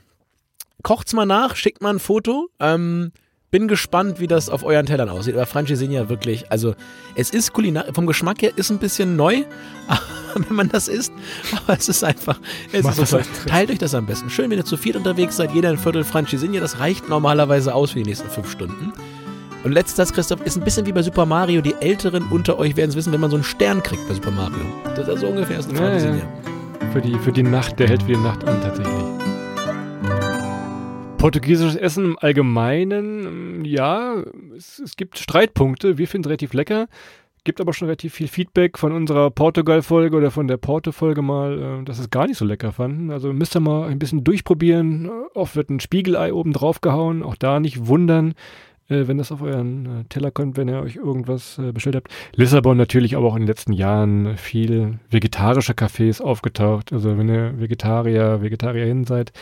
[0.83, 2.49] kocht's mal nach, schickt mal ein Foto.
[2.59, 3.13] Ähm,
[3.51, 5.35] bin gespannt, wie das auf euren Tellern aussieht.
[5.35, 6.75] Aber Francesinha wirklich, also
[7.15, 9.43] es ist kulinar vom Geschmack her ist ein bisschen neu,
[10.35, 11.13] wenn man das isst.
[11.65, 12.39] Aber es ist einfach,
[12.73, 14.31] es ist so Teilt euch das am besten.
[14.31, 17.91] Schön, wenn ihr zu viert unterwegs seid, jeder ein Viertel Francesinha, das reicht normalerweise aus
[17.91, 18.93] für die nächsten fünf Stunden.
[19.63, 21.61] Und letztes Christoph, ist ein bisschen wie bei Super Mario.
[21.61, 24.31] Die Älteren unter euch werden es wissen, wenn man so einen Stern kriegt bei Super
[24.31, 24.65] Mario.
[24.97, 25.71] Das ist so ungefähr ist.
[25.73, 26.15] Ja, ja.
[26.93, 29.30] Für, die, für die Nacht, der hält für die Nacht an tatsächlich.
[31.21, 34.25] Portugiesisches Essen im Allgemeinen, ja,
[34.57, 35.99] es, es gibt Streitpunkte.
[35.99, 36.89] Wir finden es relativ lecker.
[37.45, 41.85] Gibt aber schon relativ viel Feedback von unserer Portugal-Folge oder von der Porto-Folge mal, äh,
[41.85, 43.11] dass es gar nicht so lecker fanden.
[43.11, 45.11] Also müsst ihr mal ein bisschen durchprobieren.
[45.35, 47.23] Oft wird ein Spiegelei oben drauf gehauen.
[47.23, 48.33] Auch da nicht wundern,
[48.89, 52.09] äh, wenn das auf euren äh, Teller kommt, wenn ihr euch irgendwas bestellt habt.
[52.35, 56.95] Lissabon natürlich aber auch in den letzten Jahren viel vegetarische Cafés aufgetaucht.
[56.95, 59.35] Also wenn ihr Vegetarier, Vegetarierin seid,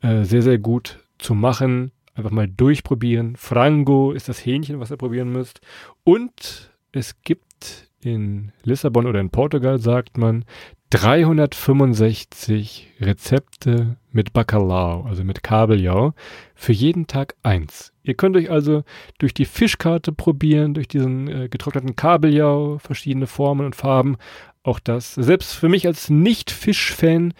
[0.00, 1.92] sehr, sehr gut zu machen.
[2.14, 3.36] Einfach mal durchprobieren.
[3.36, 5.60] Frango ist das Hähnchen, was ihr probieren müsst.
[6.02, 10.44] Und es gibt in Lissabon oder in Portugal, sagt man,
[10.90, 16.14] 365 Rezepte mit Bacalhau, also mit Kabeljau,
[16.54, 17.92] für jeden Tag eins.
[18.04, 18.84] Ihr könnt euch also
[19.18, 24.16] durch die Fischkarte probieren, durch diesen äh, getrockneten Kabeljau, verschiedene Formen und Farben.
[24.62, 27.34] Auch das, selbst für mich als Nicht-Fisch-Fan,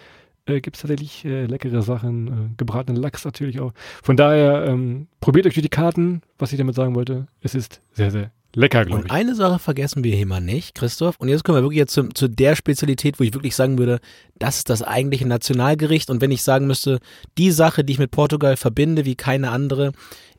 [0.47, 3.73] äh, gibt es tatsächlich äh, leckere Sachen, äh, gebratenen Lachs natürlich auch.
[4.01, 7.27] Von daher ähm, probiert euch die Karten, was ich damit sagen wollte.
[7.41, 9.11] Es ist sehr, sehr lecker, glaube ich.
[9.11, 11.15] Und eine Sache vergessen wir hier mal nicht, Christoph.
[11.19, 13.99] Und jetzt kommen wir wirklich jetzt zu, zu der Spezialität, wo ich wirklich sagen würde,
[14.39, 16.09] das ist das eigentliche Nationalgericht.
[16.09, 16.99] Und wenn ich sagen müsste,
[17.37, 19.91] die Sache, die ich mit Portugal verbinde, wie keine andere,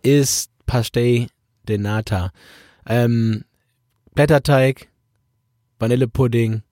[0.02, 1.26] ist Pastel
[1.68, 2.32] de Nata.
[2.86, 3.44] Ähm,
[4.14, 4.88] Blätterteig,
[5.78, 6.62] Vanillepudding,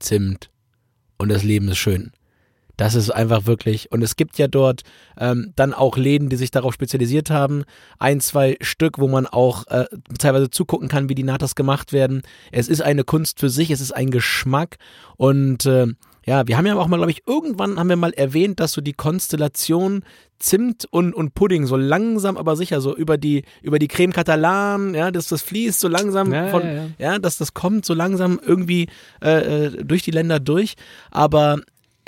[0.00, 0.50] Zimt
[1.18, 2.12] und das Leben ist schön
[2.78, 4.82] Das ist einfach wirklich, und es gibt ja dort
[5.18, 7.64] ähm, dann auch Läden, die sich darauf spezialisiert haben.
[7.98, 9.86] Ein, zwei Stück, wo man auch äh,
[10.18, 12.22] teilweise zugucken kann, wie die Natas gemacht werden.
[12.52, 14.78] Es ist eine Kunst für sich, es ist ein Geschmack
[15.16, 15.88] und äh,
[16.24, 18.80] ja, wir haben ja auch mal, glaube ich, irgendwann haben wir mal erwähnt, dass so
[18.80, 20.04] die Konstellation
[20.38, 24.94] Zimt und, und Pudding so langsam, aber sicher so über die, über die Creme Catalan,
[24.94, 26.86] ja, dass das fließt so langsam Ja, von, ja, ja.
[26.98, 28.88] ja, dass das kommt so langsam irgendwie
[29.20, 30.74] äh, äh, durch die Länder durch.
[31.10, 31.60] Aber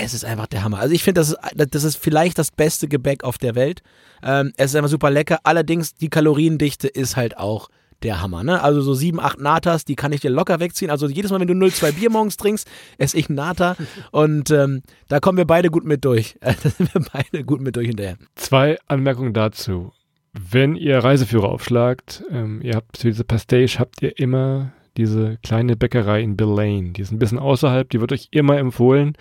[0.03, 0.79] es ist einfach der Hammer.
[0.79, 3.83] Also ich finde, das ist, das ist vielleicht das beste Gebäck auf der Welt.
[4.23, 5.41] Ähm, es ist einfach super lecker.
[5.45, 7.69] Allerdings die Kaloriendichte ist halt auch
[8.03, 8.43] der Hammer.
[8.43, 8.63] Ne?
[8.63, 10.91] Also so sieben, acht Natas, die kann ich dir locker wegziehen.
[10.91, 13.77] Also jedes Mal, wenn du 0,2 Bier morgens trinkst, esse ich Nata.
[14.11, 16.37] Und ähm, da kommen wir beide gut mit durch.
[16.41, 18.17] da sind wir beide gut mit durch hinterher.
[18.37, 19.93] Zwei Anmerkungen dazu.
[20.33, 25.77] Wenn ihr Reiseführer aufschlagt, ähm, ihr habt für diese Pastage habt ihr immer diese kleine
[25.77, 26.93] Bäckerei in Billane.
[26.93, 29.17] Die ist ein bisschen außerhalb, die wird euch immer empfohlen.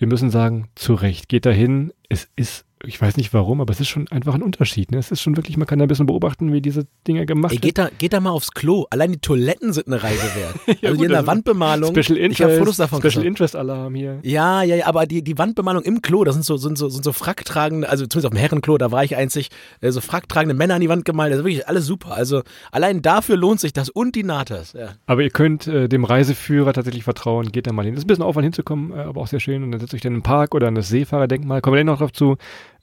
[0.00, 1.92] Wir müssen sagen, zu Recht, geht dahin.
[2.08, 4.90] Es ist, ich weiß nicht warum, aber es ist schon einfach ein Unterschied.
[4.90, 4.98] Ne?
[4.98, 7.60] Es ist schon wirklich, man kann da ein bisschen beobachten, wie diese Dinge gemacht werden.
[7.60, 8.86] geht da, geht da mal aufs Klo.
[8.88, 10.54] Allein die Toiletten sind eine Reise wert.
[10.80, 11.90] Ja, also gut, die in der ist Wandbemalung.
[11.90, 13.26] Special ich Interest, habe Fotos davon Special.
[13.26, 14.20] Interest Alarm hier.
[14.22, 17.04] Ja, ja, ja, aber die, die Wandbemalung im Klo, das sind so, sind so, sind
[17.04, 20.74] so fracktragende, also zumindest auf dem Herrenklo, da war ich einzig, äh, so fracktragende Männer
[20.74, 22.12] an die Wand gemalt, das ist wirklich alles super.
[22.12, 24.72] Also allein dafür lohnt sich das und die Natas.
[24.72, 24.90] Ja.
[25.06, 27.94] Aber ihr könnt äh, dem Reiseführer tatsächlich vertrauen, geht da mal hin.
[27.94, 29.64] Das ist ein bisschen Aufwand hinzukommen, äh, aber auch sehr schön.
[29.64, 31.98] Und dann setzt euch dann im Park oder an das Seefahrerdenkmal, kommen wir dann noch
[31.98, 32.36] drauf zu,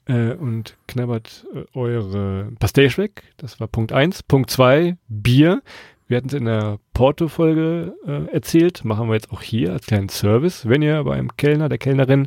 [0.08, 3.22] äh, und knabbert äh, eure Pastage weg.
[3.36, 4.22] Das war Punkt eins.
[4.22, 5.62] Punkt zwei Bier.
[6.08, 10.08] Wir hatten es in der Porto-Folge äh, erzählt, machen wir jetzt auch hier als kleinen
[10.08, 10.66] Service.
[10.66, 12.26] Wenn ihr beim Kellner, der Kellnerin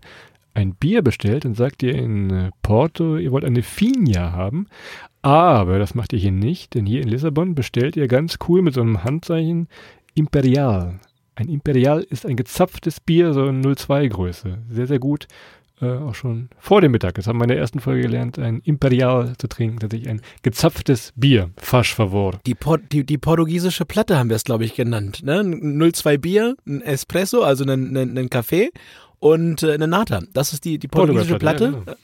[0.54, 4.68] ein Bier bestellt, dann sagt ihr in äh, Porto, ihr wollt eine Finja haben.
[5.24, 8.76] Aber das macht ihr hier nicht, denn hier in Lissabon bestellt ihr ganz cool mit
[8.76, 9.68] so einem Handzeichen
[10.14, 11.00] Imperial.
[11.36, 14.60] Ein Imperial ist ein gezapftes Bier, so in 02 Größe.
[14.70, 15.28] Sehr, sehr gut.
[15.82, 17.16] Äh, auch schon vor dem Mittag.
[17.16, 19.80] Das haben wir in der ersten Folge gelernt, ein Imperial zu trinken.
[19.80, 21.50] Tatsächlich ein gezapftes Bier.
[21.58, 22.40] Fasch favor.
[22.46, 22.56] Die,
[22.92, 25.24] die, die portugiesische Platte haben wir es, glaube ich, genannt.
[25.24, 25.40] Ne?
[25.40, 28.70] Ein 02 Bier, ein Espresso, also einen, einen, einen Kaffee
[29.20, 30.22] und äh, eine Nata.
[30.34, 31.64] Das ist die, die portugiesische Platte.
[31.64, 31.98] ja, genau.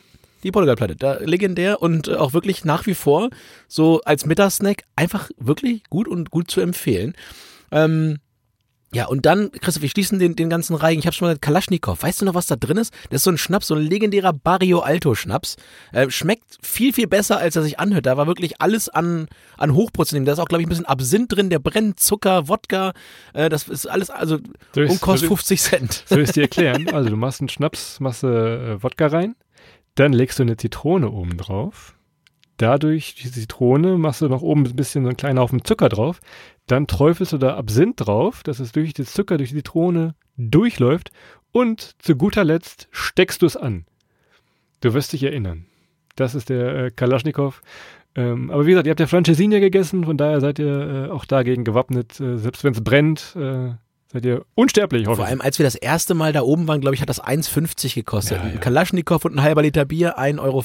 [0.44, 3.30] Die Portugalplatte, da legendär und äh, auch wirklich nach wie vor
[3.68, 7.16] so als Mittagssnack einfach wirklich gut und gut zu empfehlen.
[7.72, 8.20] Ähm,
[8.94, 11.00] ja, und dann, Christoph, wir schließen den, den ganzen Reigen.
[11.00, 12.02] Ich habe schon mal Kalaschnikow.
[12.02, 12.94] Weißt du noch, was da drin ist?
[13.10, 15.58] Das ist so ein Schnaps, so ein legendärer Barrio Alto Schnaps.
[15.92, 18.06] Äh, schmeckt viel, viel besser, als er sich anhört.
[18.06, 20.24] Da war wirklich alles an, an Hochprozentin.
[20.26, 22.94] Da ist auch, glaube ich, ein bisschen Absinth drin, der brennt, Zucker, Wodka.
[23.34, 24.38] Äh, das ist alles, also,
[24.74, 26.04] Soll und kostet soll ich- 50 Cent.
[26.08, 26.90] Soll ich es dir erklären?
[26.94, 29.36] Also du machst einen Schnaps, machst äh, Wodka rein,
[29.96, 31.94] dann legst du eine Zitrone oben drauf.
[32.58, 36.20] Dadurch, die Zitrone, machst du noch oben ein bisschen so einen kleinen Haufen Zucker drauf.
[36.66, 41.12] Dann träufelst du da Absinth drauf, dass es durch den Zucker, durch die Zitrone durchläuft.
[41.52, 43.86] Und zu guter Letzt steckst du es an.
[44.82, 45.66] Du wirst dich erinnern.
[46.16, 47.62] Das ist der äh, Kalaschnikow.
[48.16, 51.26] Ähm, aber wie gesagt, ihr habt ja Francesinha gegessen, von daher seid ihr äh, auch
[51.26, 52.20] dagegen gewappnet.
[52.20, 53.74] Äh, selbst wenn es brennt, äh,
[54.12, 56.96] seid ihr unsterblich, hoffe Vor allem, als wir das erste Mal da oben waren, glaube
[56.96, 58.38] ich, hat das 1,50 gekostet.
[58.38, 58.60] Ja, Ein ja.
[58.60, 60.64] Kalaschnikow und ein halber Liter Bier, 1,50 Euro.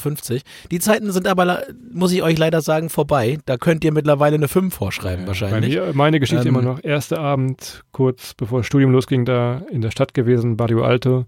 [0.71, 3.39] Die Zeiten sind aber, muss ich euch leider sagen, vorbei.
[3.45, 5.75] Da könnt ihr mittlerweile eine 5 vorschreiben, Bei wahrscheinlich.
[5.75, 9.81] mir, meine Geschichte Ähm, immer noch, erster Abend, kurz bevor das Studium losging, da in
[9.81, 11.25] der Stadt gewesen, Barrio Alto.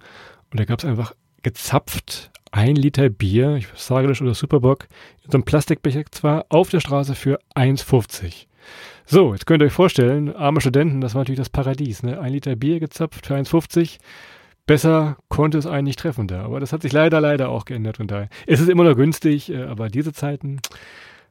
[0.51, 4.87] Und da gab es einfach gezapft ein Liter Bier, ich weiß Sagelisch oder Superbock,
[5.23, 8.45] in so einem Plastikbecher zwar, auf der Straße für 1,50.
[9.07, 12.19] So, jetzt könnt ihr euch vorstellen, arme Studenten, das war natürlich das Paradies, ne?
[12.19, 13.99] Ein Liter Bier gezapft für 1,50.
[14.65, 16.43] Besser konnte es einen nicht treffen da.
[16.43, 17.99] Aber das hat sich leider, leider auch geändert.
[17.99, 18.29] Daher.
[18.47, 20.59] Es ist immer noch günstig, äh, aber diese Zeiten,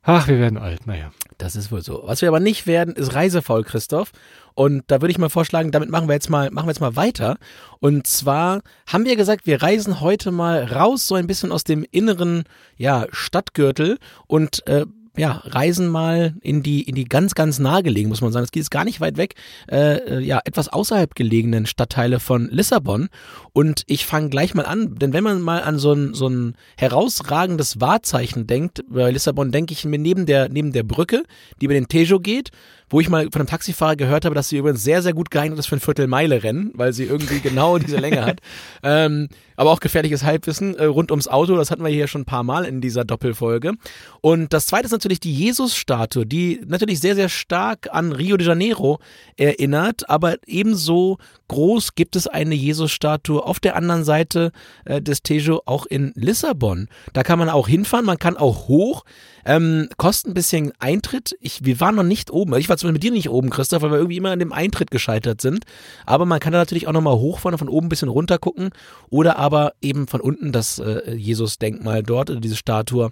[0.05, 1.11] ach, wir werden alt, naja.
[1.37, 2.05] Das ist wohl so.
[2.07, 4.13] Was wir aber nicht werden, ist reisefaul, Christoph.
[4.55, 6.95] Und da würde ich mal vorschlagen, damit machen wir jetzt mal, machen wir jetzt mal
[6.95, 7.39] weiter.
[7.81, 11.85] Und zwar haben wir gesagt, wir reisen heute mal raus, so ein bisschen aus dem
[11.91, 12.45] inneren,
[12.77, 18.21] ja, Stadtgürtel und äh, ja, reisen mal in die, in die ganz, ganz nahegelegen, muss
[18.21, 18.45] man sagen.
[18.45, 19.35] Es geht jetzt gar nicht weit weg,
[19.71, 23.09] äh, äh, ja, etwas außerhalb gelegenen Stadtteile von Lissabon.
[23.53, 26.57] Und ich fange gleich mal an, denn wenn man mal an so ein, so ein
[26.77, 31.23] herausragendes Wahrzeichen denkt, bei Lissabon denke ich mir neben der, neben der Brücke,
[31.61, 32.51] die über den Tejo geht,
[32.91, 35.59] wo ich mal von einem Taxifahrer gehört habe, dass sie übrigens sehr, sehr gut geeignet
[35.59, 38.41] ist für ein Viertelmeile-Rennen, weil sie irgendwie genau diese Länge hat.
[38.83, 42.27] Ähm, aber auch gefährliches Halbwissen äh, rund ums Auto, das hatten wir hier schon ein
[42.27, 43.73] paar Mal in dieser Doppelfolge.
[44.21, 48.47] Und das zweite ist natürlich die Jesus-Statue, die natürlich sehr, sehr stark an Rio de
[48.47, 48.99] Janeiro
[49.37, 54.53] erinnert, aber ebenso groß gibt es eine Jesus-Statue auf der anderen Seite
[54.85, 56.89] äh, des Tejo, auch in Lissabon.
[57.13, 59.05] Da kann man auch hinfahren, man kann auch hoch.
[59.45, 61.37] Ähm, kostet ein bisschen Eintritt.
[61.41, 62.55] Ich, wir waren noch nicht oben.
[62.57, 64.91] Ich war zumindest mit dir nicht oben, Christoph, weil wir irgendwie immer an dem Eintritt
[64.91, 65.65] gescheitert sind.
[66.07, 68.71] Aber man kann da natürlich auch nochmal hochfahren, von oben ein bisschen runter gucken.
[69.11, 73.11] Oder aber eben von unten das äh, Jesus-Denkmal dort, oder diese Statue,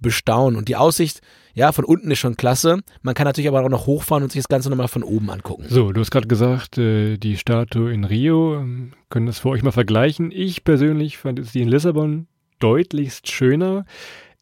[0.00, 0.56] bestaunen.
[0.56, 1.20] Und die Aussicht,
[1.54, 2.80] ja, von unten ist schon klasse.
[3.02, 5.66] Man kann natürlich aber auch noch hochfahren und sich das Ganze nochmal von oben angucken.
[5.68, 9.62] So, du hast gerade gesagt, äh, die Statue in Rio, ähm, können das für euch
[9.62, 10.30] mal vergleichen.
[10.32, 12.26] Ich persönlich fand die in Lissabon
[12.58, 13.84] deutlichst schöner.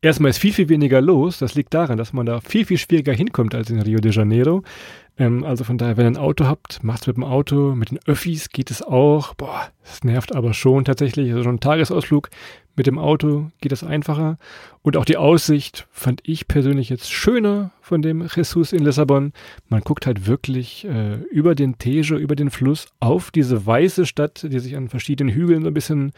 [0.04, 1.38] Erstmal ist viel, viel weniger los.
[1.38, 4.64] Das liegt daran, dass man da viel, viel schwieriger hinkommt als in Rio de Janeiro.
[5.16, 7.76] Ähm, also von daher, wenn ihr ein Auto habt, macht's mit dem Auto.
[7.76, 9.34] Mit den Öffis geht es auch.
[9.34, 11.30] Boah, das nervt aber schon tatsächlich.
[11.30, 12.30] Also schon ein Tagesausflug
[12.76, 14.38] mit dem Auto geht das einfacher.
[14.82, 19.32] Und auch die Aussicht fand ich persönlich jetzt schöner von dem Jesus in Lissabon.
[19.68, 24.46] Man guckt halt wirklich äh, über den Tejo, über den Fluss auf diese weiße Stadt,
[24.50, 26.12] die sich an verschiedenen Hügeln so ein bisschen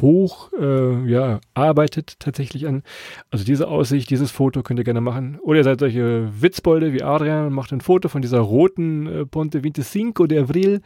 [0.00, 2.82] hoch äh, ja, arbeitet tatsächlich an.
[3.30, 5.38] Also diese Aussicht, dieses Foto könnt ihr gerne machen.
[5.42, 9.26] Oder ihr seid solche Witzbolde wie Adrian und macht ein Foto von dieser roten äh,
[9.26, 10.80] Ponte 25 de Avril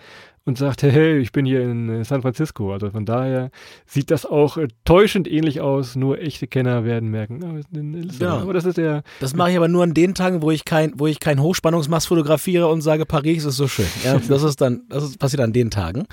[0.49, 2.73] und sagt, hey, ich bin hier in äh, San Francisco.
[2.73, 3.51] Also von daher
[3.87, 5.95] sieht das auch äh, täuschend ähnlich aus.
[5.95, 8.39] Nur echte Kenner werden merken, oh, ja.
[8.39, 9.03] aber das ist der.
[9.21, 12.09] Das mache ich aber nur an den Tagen, wo ich kein, wo ich kein Hochspannungsmast
[12.09, 13.87] fotografiere und sage, Paris ist so schön.
[14.05, 16.07] Ja, das ist dann, das ist, passiert an den Tagen.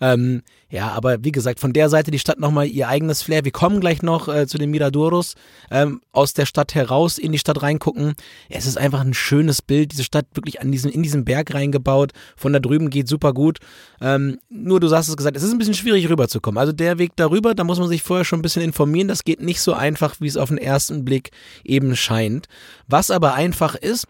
[0.00, 3.44] Ähm, ja, aber wie gesagt, von der Seite die Stadt nochmal ihr eigenes Flair.
[3.44, 5.34] Wir kommen gleich noch äh, zu den Miradoros,
[5.70, 8.14] ähm, aus der Stadt heraus in die Stadt reingucken.
[8.48, 12.12] Es ist einfach ein schönes Bild, diese Stadt wirklich an diesen, in diesen Berg reingebaut.
[12.36, 13.58] Von da drüben geht super gut.
[14.00, 16.58] Ähm, nur du hast es gesagt, es ist ein bisschen schwierig rüberzukommen.
[16.58, 19.08] Also der Weg darüber, da muss man sich vorher schon ein bisschen informieren.
[19.08, 21.30] Das geht nicht so einfach, wie es auf den ersten Blick
[21.64, 22.46] eben scheint.
[22.86, 24.06] Was aber einfach ist,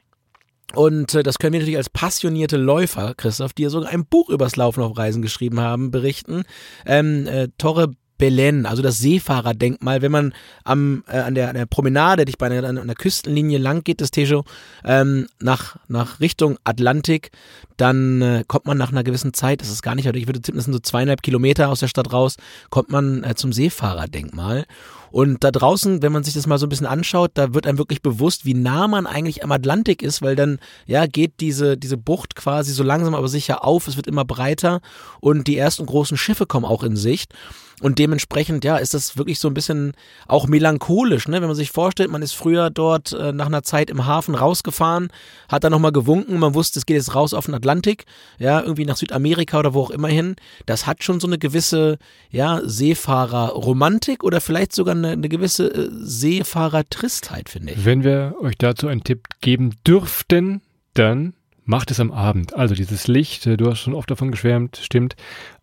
[0.74, 4.28] und äh, das können wir natürlich als passionierte Läufer, Christoph, die ja sogar ein Buch
[4.28, 6.44] übers Laufen auf Reisen geschrieben haben, berichten.
[6.86, 11.64] Ähm, äh, Torre Belen, also das Seefahrerdenkmal, wenn man am, äh, an, der, an der
[11.64, 14.44] Promenade, die bei einer, an der Küstenlinie lang geht, das Tejo,
[14.84, 17.30] ähm, nach, nach Richtung Atlantik,
[17.78, 20.58] dann äh, kommt man nach einer gewissen Zeit, das ist gar nicht, ich würde tippen,
[20.58, 22.36] das sind so zweieinhalb Kilometer aus der Stadt raus,
[22.68, 24.66] kommt man äh, zum Seefahrerdenkmal.
[25.10, 27.78] Und da draußen, wenn man sich das mal so ein bisschen anschaut, da wird einem
[27.78, 31.96] wirklich bewusst, wie nah man eigentlich am Atlantik ist, weil dann, ja, geht diese, diese
[31.96, 34.80] Bucht quasi so langsam aber sicher auf, es wird immer breiter
[35.20, 37.34] und die ersten großen Schiffe kommen auch in Sicht.
[37.80, 39.92] Und dementsprechend, ja, ist das wirklich so ein bisschen
[40.28, 41.40] auch melancholisch, ne?
[41.40, 45.08] Wenn man sich vorstellt, man ist früher dort äh, nach einer Zeit im Hafen rausgefahren,
[45.48, 48.04] hat dann nochmal gewunken, man wusste, es geht jetzt raus auf den Atlantik,
[48.38, 50.36] ja, irgendwie nach Südamerika oder wo auch immer hin.
[50.66, 51.98] Das hat schon so eine gewisse,
[52.30, 57.84] ja, Seefahrerromantik oder vielleicht sogar eine, eine gewisse äh, Seefahrertristheit, finde ich.
[57.84, 60.60] Wenn wir euch dazu einen Tipp geben dürften,
[60.94, 61.34] dann
[61.70, 62.54] macht es am Abend.
[62.54, 65.14] Also dieses Licht, äh, du hast schon oft davon geschwärmt, stimmt.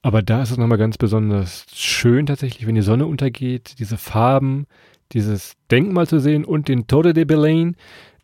[0.02, 4.66] Aber da ist es nochmal ganz besonders schön tatsächlich, wenn die Sonne untergeht, diese Farben,
[5.12, 7.76] dieses Denkmal zu sehen und den Torre de Belém.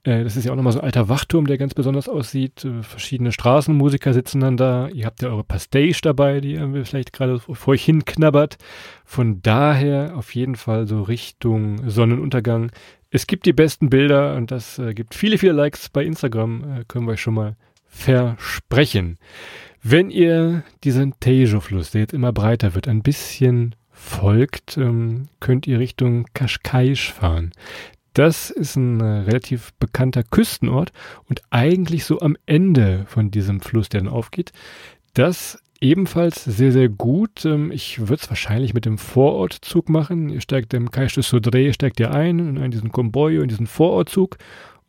[0.03, 2.63] Äh, das ist ja auch nochmal so ein alter Wachturm, der ganz besonders aussieht.
[2.63, 4.87] Äh, verschiedene Straßenmusiker sitzen dann da.
[4.87, 8.57] Ihr habt ja eure Pastage dabei, die ihr vielleicht gerade vor euch hinknabbert.
[9.03, 12.71] Von daher auf jeden Fall so Richtung Sonnenuntergang.
[13.09, 16.85] Es gibt die besten Bilder und das gibt viele, viele Likes bei Instagram.
[16.87, 17.55] Können wir euch schon mal
[17.93, 19.17] versprechen.
[19.81, 25.79] Wenn ihr diesen Tejo-Fluss, der jetzt immer breiter wird, ein bisschen folgt, ähm, könnt ihr
[25.79, 27.51] Richtung Cascais fahren.
[28.13, 30.91] Das ist ein äh, relativ bekannter Küstenort
[31.29, 34.51] und eigentlich so am Ende von diesem Fluss, der dann aufgeht.
[35.13, 37.45] Das ebenfalls sehr, sehr gut.
[37.45, 40.29] Ähm, ich würde es wahrscheinlich mit dem Vorortzug machen.
[40.29, 44.37] Ihr steigt im Caixa Sodre, steigt ihr ein in diesen Comboio, in diesen Vorortzug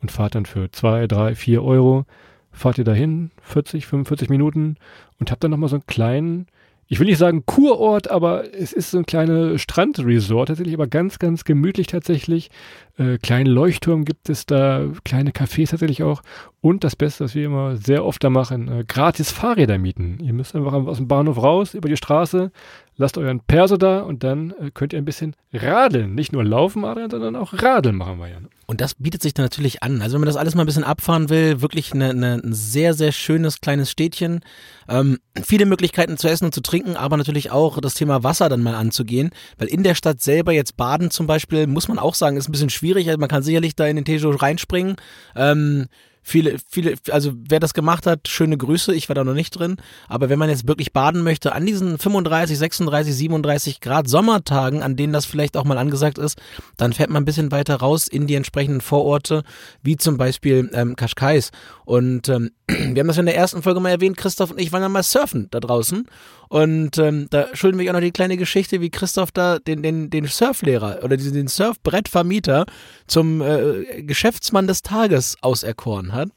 [0.01, 2.07] und fahrt dann für zwei, drei, vier Euro
[2.55, 4.77] fahrt ihr dahin, 40, 45 Minuten
[5.19, 6.47] und habt dann nochmal so einen kleinen,
[6.87, 11.19] ich will nicht sagen Kurort, aber es ist so ein kleiner Strandresort tatsächlich, aber ganz,
[11.19, 12.51] ganz gemütlich tatsächlich.
[12.97, 16.23] Äh, kleinen Leuchtturm gibt es da, kleine Cafés tatsächlich auch.
[16.65, 20.17] Und das Beste, was wir immer sehr oft da machen, äh, gratis Fahrräder mieten.
[20.23, 22.51] Ihr müsst einfach aus dem Bahnhof raus, über die Straße,
[22.97, 26.15] lasst euren Perso da und dann äh, könnt ihr ein bisschen radeln.
[26.15, 28.39] Nicht nur laufen, Adrian, sondern auch radeln machen wir ja.
[28.65, 30.01] Und das bietet sich dann natürlich an.
[30.01, 32.95] Also wenn man das alles mal ein bisschen abfahren will, wirklich eine, eine, ein sehr,
[32.95, 34.41] sehr schönes kleines Städtchen.
[34.89, 38.63] Ähm, viele Möglichkeiten zu essen und zu trinken, aber natürlich auch das Thema Wasser dann
[38.63, 39.33] mal anzugehen.
[39.59, 42.53] Weil in der Stadt selber jetzt baden zum Beispiel, muss man auch sagen, ist ein
[42.53, 43.09] bisschen schwierig.
[43.09, 44.97] Also man kann sicherlich da in den Tejo reinspringen.
[45.37, 45.89] Ähm,
[46.27, 49.77] Viele, viele, also wer das gemacht hat, schöne Grüße, ich war da noch nicht drin.
[50.09, 54.97] Aber wenn man jetzt wirklich baden möchte, an diesen 35, 36, 37 Grad Sommertagen, an
[54.97, 56.41] denen das vielleicht auch mal angesagt ist,
[56.79, 59.45] dann fährt man ein bisschen weiter raus in die entsprechenden Vororte,
[59.83, 61.51] wie zum Beispiel ähm, Kaschkais.
[61.85, 64.81] Und ähm, wir haben das in der ersten Folge mal erwähnt, Christoph und ich waren
[64.81, 66.07] dann mal surfen da draußen.
[66.49, 70.11] Und ähm, da schulden wir auch noch die kleine Geschichte, wie Christoph da den, den,
[70.11, 72.67] den Surflehrer oder den Surfbrettvermieter
[73.07, 76.29] zum äh, Geschäftsmann des Tages auserkoren hat.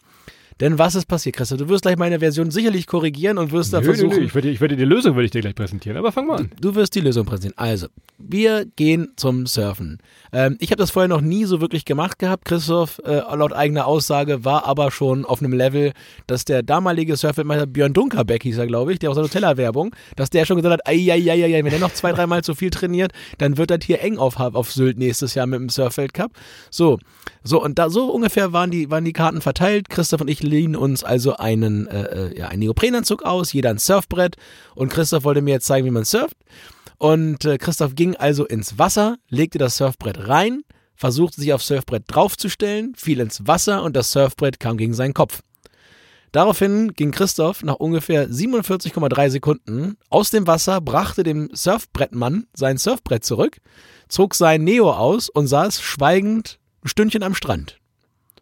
[0.60, 1.60] Denn was ist passiert, Christoph?
[1.60, 4.10] Du wirst gleich meine Version sicherlich korrigieren und wirst da Nö, versuchen.
[4.10, 4.26] nö, nö.
[4.26, 6.52] Ich werde, ich werde die Lösung würde ich dir gleich präsentieren, aber fang mal an.
[6.60, 7.58] Du wirst die Lösung präsentieren.
[7.58, 10.00] Also, wir gehen zum Surfen.
[10.34, 12.46] Ähm, ich habe das vorher noch nie so wirklich gemacht gehabt.
[12.46, 15.94] Christoph, äh, laut eigener Aussage, war aber schon auf einem Level,
[16.26, 20.30] dass der damalige Surfweltmeister Björn Dunkerbeck hieß er, glaube ich, der aus der Nutella-Werbung, dass
[20.32, 22.72] der schon gesagt hat, ei, ei, ei, ei, wenn er noch zwei, dreimal zu viel
[22.72, 26.32] trainiert, dann wird das hier eng auf, auf Sylt nächstes Jahr mit dem Surfweltcup.
[26.72, 26.98] So,
[27.44, 29.90] so und da so ungefähr waren die, waren die Karten verteilt.
[29.90, 33.78] Christoph und ich lehnen uns also einen, äh, äh, ja, einen Neoprenanzug aus, jeder ein
[33.78, 34.36] Surfbrett
[34.76, 36.38] und Christoph wollte mir jetzt zeigen, wie man surft.
[36.98, 40.64] Und äh, Christoph ging also ins Wasser, legte das Surfbrett rein,
[40.96, 45.42] versuchte sich aufs Surfbrett draufzustellen, fiel ins Wasser und das Surfbrett kam gegen seinen Kopf.
[46.32, 53.24] Daraufhin ging Christoph nach ungefähr 47,3 Sekunden aus dem Wasser, brachte dem Surfbrettmann sein Surfbrett
[53.24, 53.58] zurück,
[54.10, 57.77] zog sein Neo aus und saß schweigend ein Stündchen am Strand.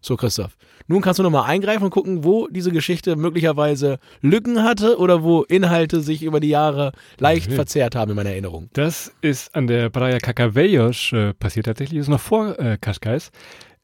[0.06, 0.56] So, Christoph.
[0.88, 5.42] Nun kannst du nochmal eingreifen und gucken, wo diese Geschichte möglicherweise Lücken hatte oder wo
[5.42, 7.56] Inhalte sich über die Jahre leicht Mhm.
[7.56, 8.70] verzerrt haben in meiner Erinnerung.
[8.74, 11.98] Das ist an der Praia Cacavellos äh, passiert tatsächlich.
[11.98, 13.32] Das ist noch vor äh, Cascais.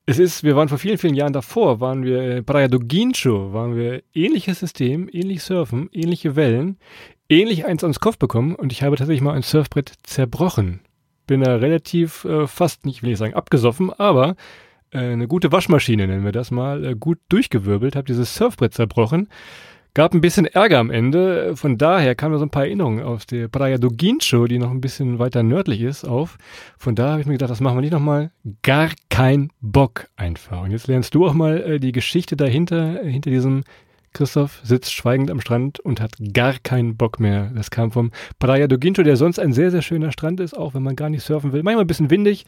[0.05, 3.51] Es ist, wir waren vor vielen, vielen Jahren davor, waren wir äh, Praia do Guincho,
[3.51, 6.77] waren wir ähnliches System, ähnlich Surfen, ähnliche Wellen,
[7.29, 10.81] ähnlich eins ans Kopf bekommen und ich habe tatsächlich mal ein Surfbrett zerbrochen.
[11.25, 14.35] Bin da relativ äh, fast, nicht will ich sagen abgesoffen, aber
[14.97, 19.29] eine gute Waschmaschine nennen wir das mal, äh, gut durchgewirbelt, habe dieses Surfbrett zerbrochen.
[19.93, 21.57] Gab ein bisschen Ärger am Ende.
[21.57, 24.79] Von daher kamen so ein paar Erinnerungen aus der Praia do Guincho, die noch ein
[24.79, 26.37] bisschen weiter nördlich ist, auf.
[26.77, 28.31] Von da habe ich mir gedacht, das machen wir nicht nochmal.
[28.63, 30.61] Gar kein Bock einfach.
[30.61, 33.63] Und jetzt lernst du auch mal äh, die Geschichte dahinter, äh, hinter diesem
[34.13, 37.51] Christoph sitzt schweigend am Strand und hat gar keinen Bock mehr.
[37.55, 40.73] Das kam vom Praia do Guincho, der sonst ein sehr, sehr schöner Strand ist, auch
[40.73, 41.63] wenn man gar nicht surfen will.
[41.63, 42.45] Manchmal ein bisschen windig,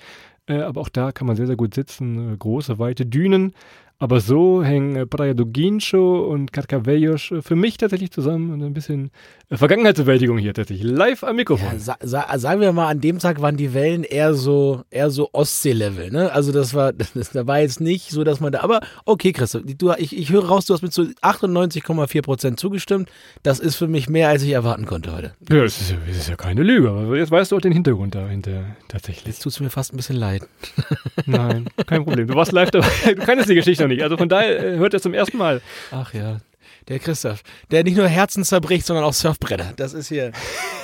[0.47, 2.33] äh, aber auch da kann man sehr, sehr gut sitzen.
[2.33, 3.53] Äh, große, weite Dünen.
[3.99, 8.73] Aber so hängen äh, Praia do Guincho und Carcavellos für mich tatsächlich zusammen und ein
[8.73, 9.11] bisschen
[9.57, 10.89] Vergangenheitsbewältigung hier tatsächlich.
[10.89, 11.67] Live am Mikrofon.
[11.73, 15.09] Ja, sa sa sagen wir mal, an dem Tag waren die Wellen eher so, eher
[15.09, 16.31] so Ostsee-Level, ne?
[16.31, 19.63] Also das war, das, da war jetzt nicht so, dass man da, aber okay, Christoph,
[19.65, 23.09] du, ich, ich höre raus, du hast mit so 98,4 Prozent zugestimmt.
[23.43, 25.33] Das ist für mich mehr, als ich erwarten konnte heute.
[25.49, 27.73] Ja, das ist ja, das ist ja keine Lüge, aber jetzt weißt du auch den
[27.73, 29.27] Hintergrund dahinter tatsächlich.
[29.27, 30.43] Jetzt tut's mir fast ein bisschen leid.
[31.25, 32.27] Nein, kein Problem.
[32.27, 32.87] Du warst live dabei.
[33.05, 34.03] Du kannst die Geschichte noch nicht.
[34.03, 35.61] Also von daher äh, hört er zum ersten Mal.
[35.91, 36.39] Ach ja.
[36.87, 39.73] Der Christoph, der nicht nur Herzen zerbricht, sondern auch Surfbretter.
[39.75, 40.31] Das ist hier.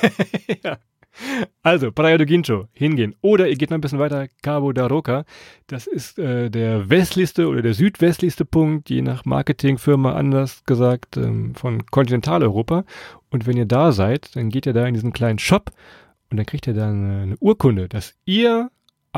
[0.63, 0.77] ja.
[1.63, 3.15] Also, Praia do Guincho, hingehen.
[3.21, 5.25] Oder ihr geht noch ein bisschen weiter, Cabo da Roca.
[5.67, 11.55] Das ist äh, der westlichste oder der südwestlichste Punkt, je nach Marketingfirma anders gesagt, ähm,
[11.55, 12.85] von Kontinentaleuropa.
[13.29, 15.71] Und wenn ihr da seid, dann geht ihr da in diesen kleinen Shop
[16.31, 18.69] und dann kriegt ihr dann äh, eine Urkunde, dass ihr,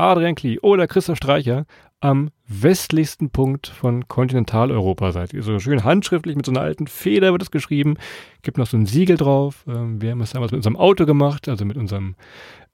[0.02, 1.64] Adrian Klee oder Christoph Streicher,
[2.00, 5.30] am westlichsten Punkt von Kontinentaleuropa seid.
[5.38, 7.96] So schön handschriftlich mit so einer alten Feder wird es geschrieben.
[8.42, 9.64] Gibt noch so ein Siegel drauf.
[9.68, 12.16] Ähm, wir haben es damals mit unserem Auto gemacht, also mit unserem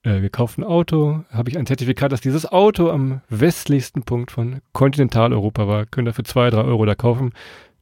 [0.01, 1.23] äh, gekauften Auto.
[1.29, 5.85] Habe ich ein Zertifikat, dass dieses Auto am westlichsten Punkt von Kontinentaleuropa war.
[5.85, 7.33] Könnt ihr für zwei, drei Euro da kaufen.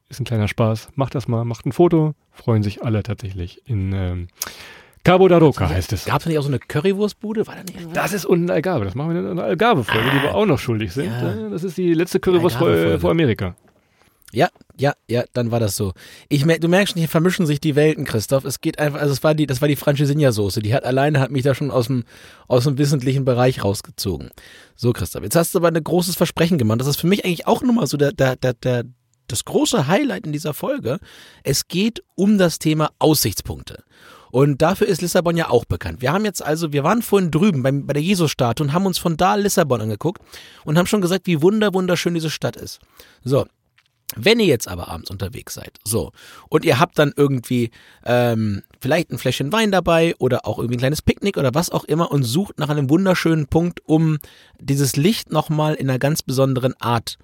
[0.09, 0.89] Ist ein kleiner Spaß.
[0.95, 2.15] Macht das mal, macht ein Foto.
[2.31, 4.27] Freuen sich alle tatsächlich in ähm,
[5.07, 6.03] Cabo da Roca heißt es.
[6.03, 7.47] Gab es nicht auch so eine Currywurstbude?
[7.47, 8.83] War da nicht Das ist unten Algarve.
[8.83, 11.05] Das machen wir in einer Algarve-Folge, die wir auch noch schuldig sind.
[11.05, 11.47] ja.
[11.47, 12.99] Äh, Das ist die letzte Currywurst vor, Algarve-Folge.
[12.99, 13.55] vor Amerika.
[14.33, 15.93] Ja, ja, ja, dann war das so.
[16.27, 18.43] Ich mer du merkst schon, hier vermischen sich die Welten, Christoph.
[18.43, 20.61] Es geht einfach, also es war die, das war die Francesinha-Soße.
[20.61, 22.03] Die hat alleine hat mich da schon aus dem,
[22.49, 24.31] aus dem wissentlichen Bereich rausgezogen.
[24.75, 26.81] So, Christoph, jetzt hast du aber ein großes Versprechen gemacht.
[26.81, 28.83] Das ist für mich eigentlich auch nochmal so der, der, der, der,
[29.29, 30.99] das große Highlight in dieser Folge.
[31.43, 33.85] Es geht um das Thema Aussichtspunkte.
[34.31, 36.01] Und dafür ist Lissabon ja auch bekannt.
[36.01, 38.97] Wir haben jetzt also, wir waren vorhin drüben beim, bei der Jesus-Statue und haben uns
[38.97, 40.21] von da Lissabon angeguckt
[40.65, 42.79] und haben schon gesagt, wie wunder, wunderschön diese Stadt ist.
[43.23, 43.45] So,
[44.15, 46.11] wenn ihr jetzt aber abends unterwegs seid, so,
[46.49, 47.71] und ihr habt dann irgendwie
[48.05, 51.83] ähm, vielleicht ein Fläschchen Wein dabei oder auch irgendwie ein kleines Picknick oder was auch
[51.83, 54.17] immer und sucht nach einem wunderschönen Punkt, um
[54.59, 57.17] dieses Licht nochmal in einer ganz besonderen Art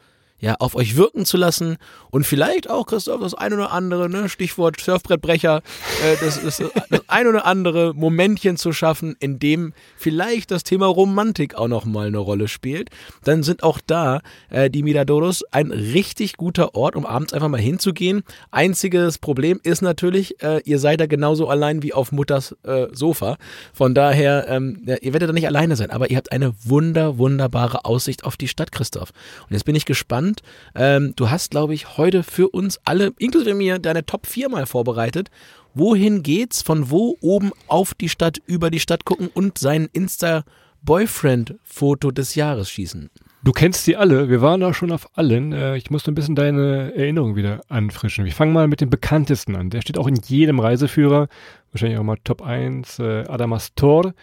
[0.43, 1.77] ja, auf euch wirken zu lassen
[2.11, 5.61] und vielleicht auch, Christoph, das ein oder andere, ne, Stichwort Surfbrettbrecher,
[6.03, 10.87] äh, das, das, das ein oder andere Momentchen zu schaffen, in dem vielleicht das Thema
[10.87, 12.89] Romantik auch nochmal eine Rolle spielt,
[13.23, 17.61] dann sind auch da äh, die Miradoros ein richtig guter Ort, um abends einfach mal
[17.61, 18.23] hinzugehen.
[18.51, 23.37] Einziges Problem ist natürlich, äh, ihr seid da genauso allein wie auf Mutters äh, Sofa.
[23.71, 27.17] Von daher, ähm, ja, ihr werdet da nicht alleine sein, aber ihr habt eine wunder,
[27.17, 29.11] wunderbare Aussicht auf die Stadt, Christoph.
[29.43, 30.32] Und jetzt bin ich gespannt.
[30.75, 34.65] Ähm, du hast, glaube ich, heute für uns alle, inklusive mir, deine Top 4 mal
[34.65, 35.29] vorbereitet.
[35.73, 36.61] Wohin geht's?
[36.61, 42.69] Von wo oben auf die Stadt, über die Stadt gucken und sein Insta-Boyfriend-Foto des Jahres
[42.69, 43.09] schießen?
[43.45, 45.51] Du kennst sie alle, wir waren auch schon auf allen.
[45.51, 48.23] Äh, ich musste ein bisschen deine Erinnerung wieder anfrischen.
[48.23, 49.69] Wir fangen mal mit dem bekanntesten an.
[49.69, 51.27] Der steht auch in jedem Reiseführer,
[51.71, 54.13] wahrscheinlich auch mal Top 1, äh, Adamastor.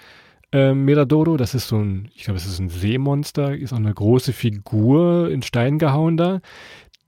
[0.53, 3.95] Äh, Miradoro, das ist so ein, ich glaube, es ist ein Seemonster, ist auch eine
[3.95, 6.41] große Figur in Stein gehauen da.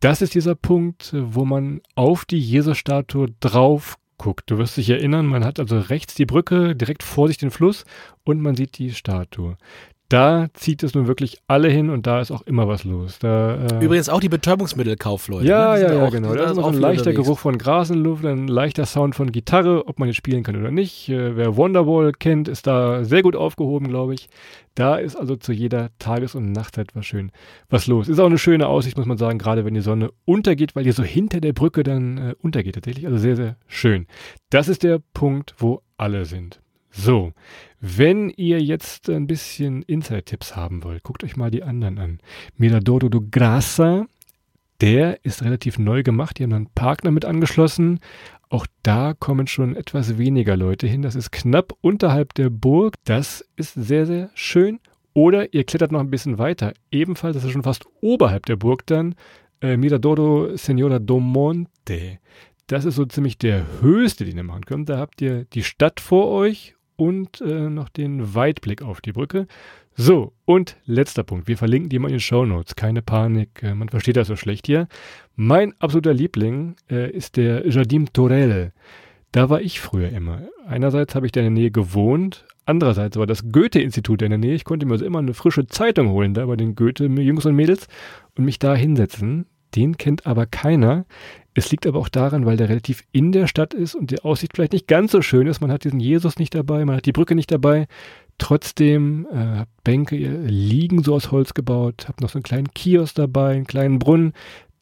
[0.01, 4.51] Das ist dieser Punkt, wo man auf die Jesusstatue drauf guckt.
[4.51, 7.85] Du wirst dich erinnern, man hat also rechts die Brücke, direkt vor sich den Fluss
[8.25, 9.57] und man sieht die Statue
[10.13, 13.19] da zieht es nun wirklich alle hin und da ist auch immer was los.
[13.19, 15.47] Da, äh Übrigens auch die Betäubungsmittelkaufleute.
[15.47, 15.81] Ja, ne?
[15.81, 16.35] ja, ja, auch, genau.
[16.35, 17.25] Da ist immer so ein leichter unterwegs.
[17.25, 20.57] Geruch von Gras in Luft, ein leichter Sound von Gitarre, ob man jetzt spielen kann
[20.57, 21.09] oder nicht.
[21.09, 24.29] Äh, wer Wonderwall kennt, ist da sehr gut aufgehoben, glaube ich.
[24.75, 27.33] Da ist also zu jeder Tages- und Nachtzeit was schön
[27.71, 28.09] was los.
[28.09, 30.93] Ist auch eine schöne Aussicht, muss man sagen, gerade wenn die Sonne untergeht, weil die
[30.93, 33.07] so hinter der Brücke dann äh, untergeht tatsächlich.
[33.07, 34.07] Also sehr, sehr schön.
[34.51, 36.61] Das ist der Punkt, wo alle sind.
[36.93, 37.33] So,
[37.81, 42.21] wenn ihr jetzt ein bisschen Inside-Tipps haben wollt, guckt euch mal die anderen an.
[42.57, 44.07] Miradoro do Grassa,
[44.81, 46.39] der ist relativ neu gemacht.
[46.39, 48.01] Die haben einen Partner mit angeschlossen.
[48.51, 51.03] Auch da kommen schon etwas weniger Leute hin.
[51.03, 52.97] Das ist knapp unterhalb der Burg.
[53.05, 54.79] Das ist sehr, sehr schön.
[55.15, 56.75] Oder ihr klettert noch ein bisschen weiter.
[56.91, 59.15] Ebenfalls, das ist schon fast oberhalb der Burg dann.
[59.61, 62.19] Äh, Miradoro Senora do Monte.
[62.67, 64.89] Das ist so ziemlich der höchste, den ihr machen könnt.
[64.89, 69.49] Da habt ihr die Stadt vor euch und äh, noch den Weitblick auf die Brücke.
[69.97, 71.49] So, und letzter Punkt.
[71.49, 72.77] Wir verlinken die mal in den Show Notes.
[72.77, 74.87] Keine Panik, äh, man versteht das so schlecht hier.
[75.35, 78.73] Mein absoluter Liebling äh, ist der Jardim Torel.
[79.33, 80.43] Da war ich früher immer.
[80.65, 84.55] Einerseits habe ich da in der Nähe gewohnt, andererseits war das Goethe-Institut in der Nähe.
[84.55, 87.89] Ich konnte mir also immer eine frische Zeitung holen da bei den Goethe-Jungs und Mädels
[88.37, 89.47] und mich da hinsetzen.
[89.75, 91.07] Den kennt aber keiner.
[91.55, 94.53] Es liegt aber auch daran, weil der relativ in der Stadt ist und die Aussicht
[94.55, 95.61] vielleicht nicht ganz so schön ist.
[95.61, 97.87] Man hat diesen Jesus nicht dabei, man hat die Brücke nicht dabei.
[98.39, 103.55] Trotzdem äh, Bänke liegen so aus Holz gebaut, hab noch so einen kleinen Kiosk dabei,
[103.55, 104.33] einen kleinen Brunnen.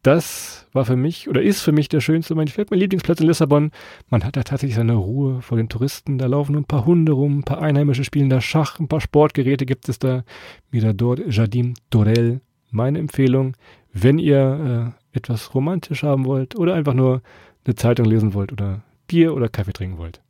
[0.03, 3.71] Das war für mich oder ist für mich der schönste, mein, mein Lieblingsplatz in Lissabon.
[4.09, 6.17] Man hat da tatsächlich seine Ruhe vor den Touristen.
[6.17, 9.03] Da laufen nur ein paar Hunde rum, ein paar Einheimische spielen da Schach, ein paar
[9.03, 10.25] Sportgeräte gibt es da.
[10.73, 12.41] Dort Jardim Dorel.
[12.71, 13.57] Meine Empfehlung,
[13.93, 17.23] wenn ihr äh, etwas romantisch haben wollt oder einfach nur
[17.65, 20.21] eine Zeitung lesen wollt oder Bier oder Kaffee trinken wollt.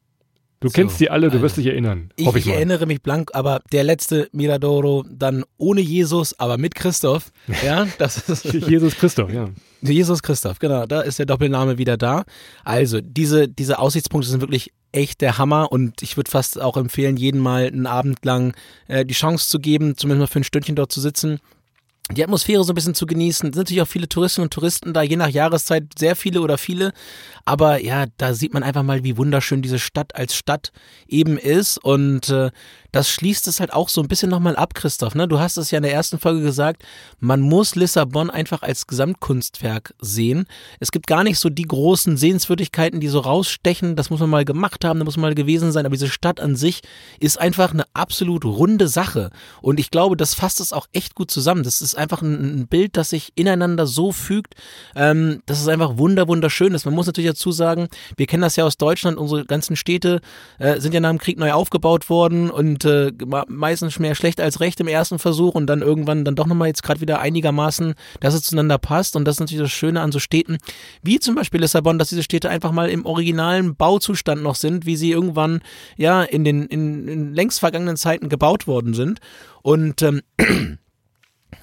[0.63, 2.11] Du so, kennst die alle, du also wirst dich erinnern.
[2.17, 7.33] Ich, ich, erinnere mich blank, aber der letzte Miradoro dann ohne Jesus, aber mit Christoph.
[7.65, 9.49] Ja, das ist Jesus Christoph, ja.
[9.81, 12.25] Jesus Christoph, genau, da ist der Doppelname wieder da.
[12.63, 17.17] Also, diese, diese Aussichtspunkte sind wirklich echt der Hammer und ich würde fast auch empfehlen,
[17.17, 18.55] jeden mal einen Abend lang
[18.87, 21.41] äh, die Chance zu geben, zumindest mal für ein Stündchen dort zu sitzen
[22.13, 23.49] die Atmosphäre so ein bisschen zu genießen.
[23.49, 26.59] Es sind natürlich auch viele Touristinnen und Touristen da, je nach Jahreszeit sehr viele oder
[26.59, 26.93] viele.
[27.45, 30.73] Aber ja, da sieht man einfach mal, wie wunderschön diese Stadt als Stadt
[31.09, 31.79] eben ist.
[31.79, 32.51] Und äh,
[32.93, 35.15] das schließt es halt auch so ein bisschen nochmal ab, Christoph.
[35.15, 35.29] Ne?
[35.29, 36.83] Du hast es ja in der ersten Folge gesagt,
[37.21, 40.47] man muss Lissabon einfach als Gesamtkunstwerk sehen.
[40.81, 43.97] Es gibt gar nicht so die großen Sehenswürdigkeiten, die so rausstechen.
[43.97, 45.87] Das muss man mal gemacht haben, da muss man mal gewesen sein.
[45.87, 46.83] Aber diese Stadt an sich
[47.21, 49.31] ist einfach eine absolut runde Sache.
[49.63, 51.63] Und ich glaube, das fasst es auch echt gut zusammen.
[51.63, 54.55] Das ist einfach ein, ein Bild, das sich ineinander so fügt,
[54.97, 56.87] ähm, dass es einfach wunder, wunderschön ist.
[56.87, 60.21] Man muss natürlich dazu sagen, wir kennen das ja aus Deutschland, unsere ganzen Städte
[60.59, 63.13] äh, sind ja nach dem Krieg neu aufgebaut worden und und äh,
[63.49, 66.83] meistens mehr schlecht als recht im ersten Versuch und dann irgendwann dann doch nochmal jetzt
[66.83, 70.19] gerade wieder einigermaßen, dass es zueinander passt und das ist natürlich das Schöne an so
[70.19, 70.59] Städten
[71.03, 74.97] wie zum Beispiel Lissabon, dass diese Städte einfach mal im originalen Bauzustand noch sind, wie
[74.97, 75.61] sie irgendwann
[75.97, 79.21] ja in den in, in längst vergangenen Zeiten gebaut worden sind
[79.63, 80.23] und ähm,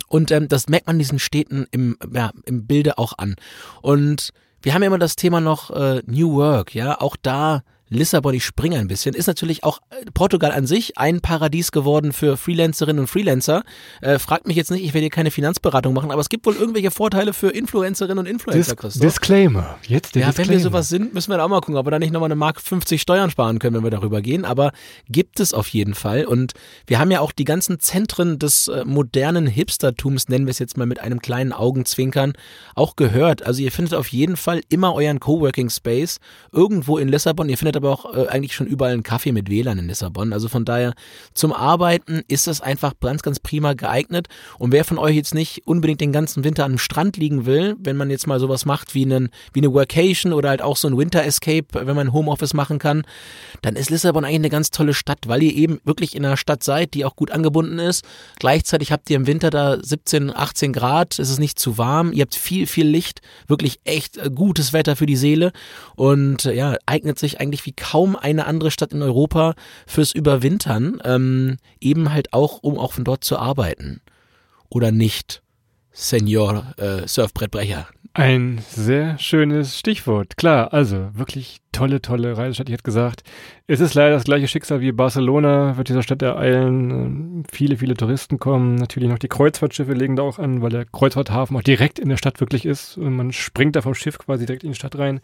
[0.08, 3.36] und ähm, das merkt man diesen Städten im, ja, im Bilde auch an.
[3.82, 4.32] Und
[4.62, 8.46] wir haben ja immer das Thema noch äh, New Work, ja, auch da Lissabon, ich
[8.46, 13.00] springe ein bisschen, ist natürlich auch äh, Portugal an sich ein Paradies geworden für Freelancerinnen
[13.00, 13.64] und Freelancer.
[14.02, 16.56] Äh, fragt mich jetzt nicht, ich werde hier keine Finanzberatung machen, aber es gibt wohl
[16.56, 19.02] irgendwelche Vorteile für Influencerinnen und Influencer, Dis Christoph.
[19.02, 20.50] Disclaimer, jetzt der Ja, Disclaimer.
[20.50, 22.28] wenn wir sowas sind, müssen wir da auch mal gucken, ob wir da nicht nochmal
[22.28, 24.72] eine Mark 50 Steuern sparen können, wenn wir darüber gehen, aber
[25.08, 26.54] gibt es auf jeden Fall und
[26.88, 30.76] wir haben ja auch die ganzen Zentren des äh, modernen Hipstertums, nennen wir es jetzt
[30.78, 32.34] mal mit einem kleinen Augenzwinkern,
[32.76, 33.46] auch gehört.
[33.46, 36.18] Also ihr findet auf jeden Fall immer euren Coworking Space
[36.52, 39.80] irgendwo in Lissabon, ihr findet aber auch äh, eigentlich schon überall einen Kaffee mit WLAN
[39.80, 40.34] in Lissabon.
[40.34, 40.94] Also von daher
[41.34, 44.28] zum Arbeiten ist das einfach ganz, ganz prima geeignet.
[44.60, 47.98] Und wer von euch jetzt nicht unbedingt den ganzen Winter am Strand liegen will, wenn
[47.98, 50.98] man jetzt mal sowas macht wie, einen, wie eine Workation oder halt auch so ein
[50.98, 53.04] Winter Escape, wenn man Homeoffice machen kann,
[53.62, 56.64] dann ist Lissabon eigentlich eine ganz tolle Stadt, weil ihr eben wirklich in einer Stadt
[56.64, 58.04] seid, die auch gut angebunden ist.
[58.40, 62.22] Gleichzeitig habt ihr im Winter da 17, 18 Grad, es ist nicht zu warm, ihr
[62.22, 65.52] habt viel, viel Licht, wirklich echt äh, gutes Wetter für die Seele
[65.96, 69.54] und äh, ja, eignet sich eigentlich wie kaum eine andere Stadt in Europa
[69.86, 74.00] fürs Überwintern, ähm, eben halt auch, um auch von dort zu arbeiten.
[74.70, 75.44] Oder nicht,
[75.92, 77.88] Senior äh, Surfbrettbrecher?
[78.14, 80.38] Ein sehr schönes Stichwort.
[80.38, 82.68] Klar, also wirklich tolle, tolle Reisestadt.
[82.68, 83.22] Ich hätte gesagt,
[83.68, 87.44] es ist leider das gleiche Schicksal wie Barcelona, wird dieser Stadt ereilen.
[87.52, 88.74] Viele, viele Touristen kommen.
[88.74, 92.18] Natürlich noch die Kreuzfahrtschiffe legen da auch an, weil der Kreuzfahrthafen auch direkt in der
[92.18, 92.98] Stadt wirklich ist.
[92.98, 95.20] Und man springt da vom Schiff quasi direkt in die Stadt rein.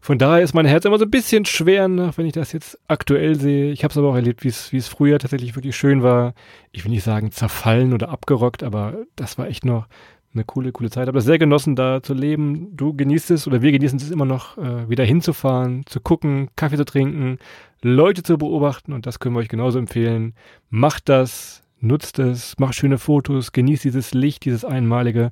[0.00, 3.34] Von daher ist mein Herz immer so ein bisschen schwer, wenn ich das jetzt aktuell
[3.34, 3.72] sehe.
[3.72, 6.34] Ich habe es aber auch erlebt, wie es früher tatsächlich wirklich schön war.
[6.72, 9.86] Ich will nicht sagen zerfallen oder abgerockt, aber das war echt noch
[10.34, 11.08] eine coole, coole Zeit.
[11.08, 12.76] Das sehr genossen, da zu leben.
[12.76, 16.76] Du genießt es oder wir genießen es immer noch, äh, wieder hinzufahren, zu gucken, Kaffee
[16.76, 17.38] zu trinken,
[17.82, 20.34] Leute zu beobachten und das können wir euch genauso empfehlen.
[20.70, 25.30] Macht das, nutzt es, macht schöne Fotos, genießt dieses Licht, dieses Einmalige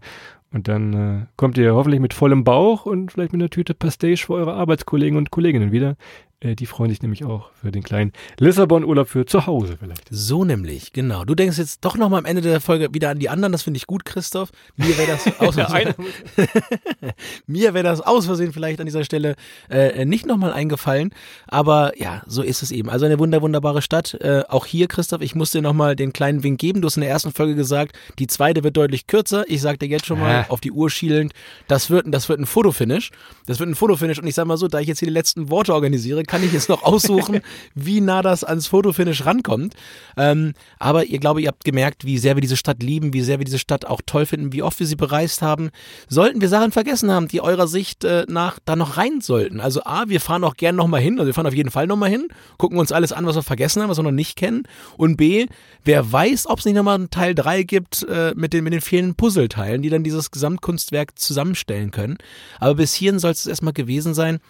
[0.53, 4.16] und dann äh, kommt ihr hoffentlich mit vollem Bauch und vielleicht mit einer Tüte Pastage
[4.16, 5.97] für eure Arbeitskollegen und Kolleginnen wieder.
[6.41, 10.07] Äh, die freuen sich nämlich auch für den kleinen Lissabon-Urlaub für zu Hause vielleicht.
[10.11, 11.24] So nämlich, genau.
[11.24, 13.53] Du denkst jetzt doch noch mal am Ende der Folge wieder an die anderen.
[13.53, 14.51] Das finde ich gut, Christoph.
[14.76, 15.95] Mir wäre das aus Versehen,
[17.47, 19.37] mir wäre das aus Versehen vielleicht an dieser Stelle
[19.70, 21.11] äh, nicht noch mal eingefallen.
[21.47, 22.91] Aber ja, so ist es eben.
[22.91, 24.14] Also eine wunder wunderbare Stadt.
[24.20, 26.80] Äh, auch hier, Christoph, ich muss dir noch mal den kleinen Wink geben.
[26.82, 29.45] Du hast in der ersten Folge gesagt, die zweite wird deutlich kürzer.
[29.49, 30.47] Ich sag dir jetzt schon mal Ja.
[30.51, 31.32] auf die Uhr schielend,
[31.68, 33.11] das wird, das wird ein Fotofinish.
[33.47, 34.18] Das wird ein Fotofinish.
[34.18, 36.52] Und ich sag mal so, da ich jetzt hier die letzten Worte organisiere, kann ich
[36.52, 37.40] jetzt noch aussuchen,
[37.74, 39.74] wie nah das ans Fotofinish rankommt.
[40.16, 43.38] Ähm, aber ihr glaube, ihr habt gemerkt, wie sehr wir diese Stadt lieben, wie sehr
[43.38, 45.70] wir diese Stadt auch toll finden, wie oft wir sie bereist haben.
[46.08, 49.60] Sollten wir Sachen vergessen haben, die eurer Sicht äh, nach da noch rein sollten.
[49.60, 52.10] Also A, wir fahren auch gern nochmal hin, also wir fahren auf jeden Fall nochmal
[52.10, 54.64] hin, gucken uns alles an, was wir vergessen haben, was wir noch nicht kennen.
[54.96, 55.46] Und B,
[55.84, 58.80] wer weiß, ob es nicht nochmal einen Teil 3 gibt äh, mit, den, mit den
[58.80, 62.18] fehlenden Puzzleteilen, die dann dieses Gesamtkunstwerk zusammenstellen können.
[62.58, 64.40] Aber bis hierhin soll es erstmal gewesen sein.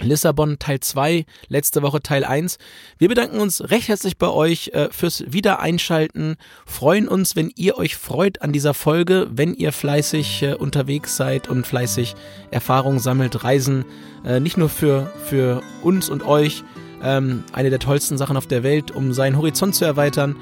[0.00, 2.58] Lissabon Teil 2, letzte Woche Teil 1.
[2.98, 6.36] Wir bedanken uns recht herzlich bei euch äh, fürs Wiedereinschalten,
[6.66, 11.48] freuen uns, wenn ihr euch freut an dieser Folge, wenn ihr fleißig äh, unterwegs seid
[11.48, 12.14] und fleißig
[12.50, 13.84] Erfahrungen sammelt, Reisen,
[14.24, 16.64] äh, nicht nur für, für uns und euch,
[17.02, 20.36] ähm, eine der tollsten Sachen auf der Welt, um seinen Horizont zu erweitern.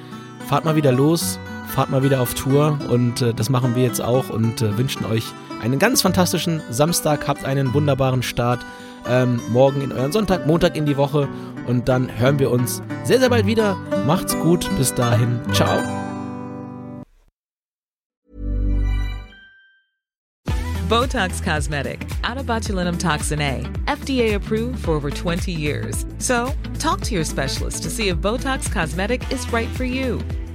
[0.48, 1.38] Fahrt mal wieder los,
[1.68, 5.04] fahrt mal wieder auf Tour und äh, das machen wir jetzt auch und äh, wünschen
[5.04, 5.24] euch
[5.61, 8.61] einen ganz fantastischen Samstag, habt einen wunderbaren Start
[9.09, 11.28] ähm, morgen in euren Sonntag, Montag in die Woche
[11.66, 13.76] und dann hören wir uns sehr, sehr bald wieder.
[14.07, 15.80] Macht's gut, bis dahin, ciao.
[20.88, 22.36] Botox Cosmetic, out
[23.00, 26.07] toxin A, FDA approved for over 20 years.
[26.18, 30.20] So, talk to your specialist to see if Botox Cosmetic is right for you.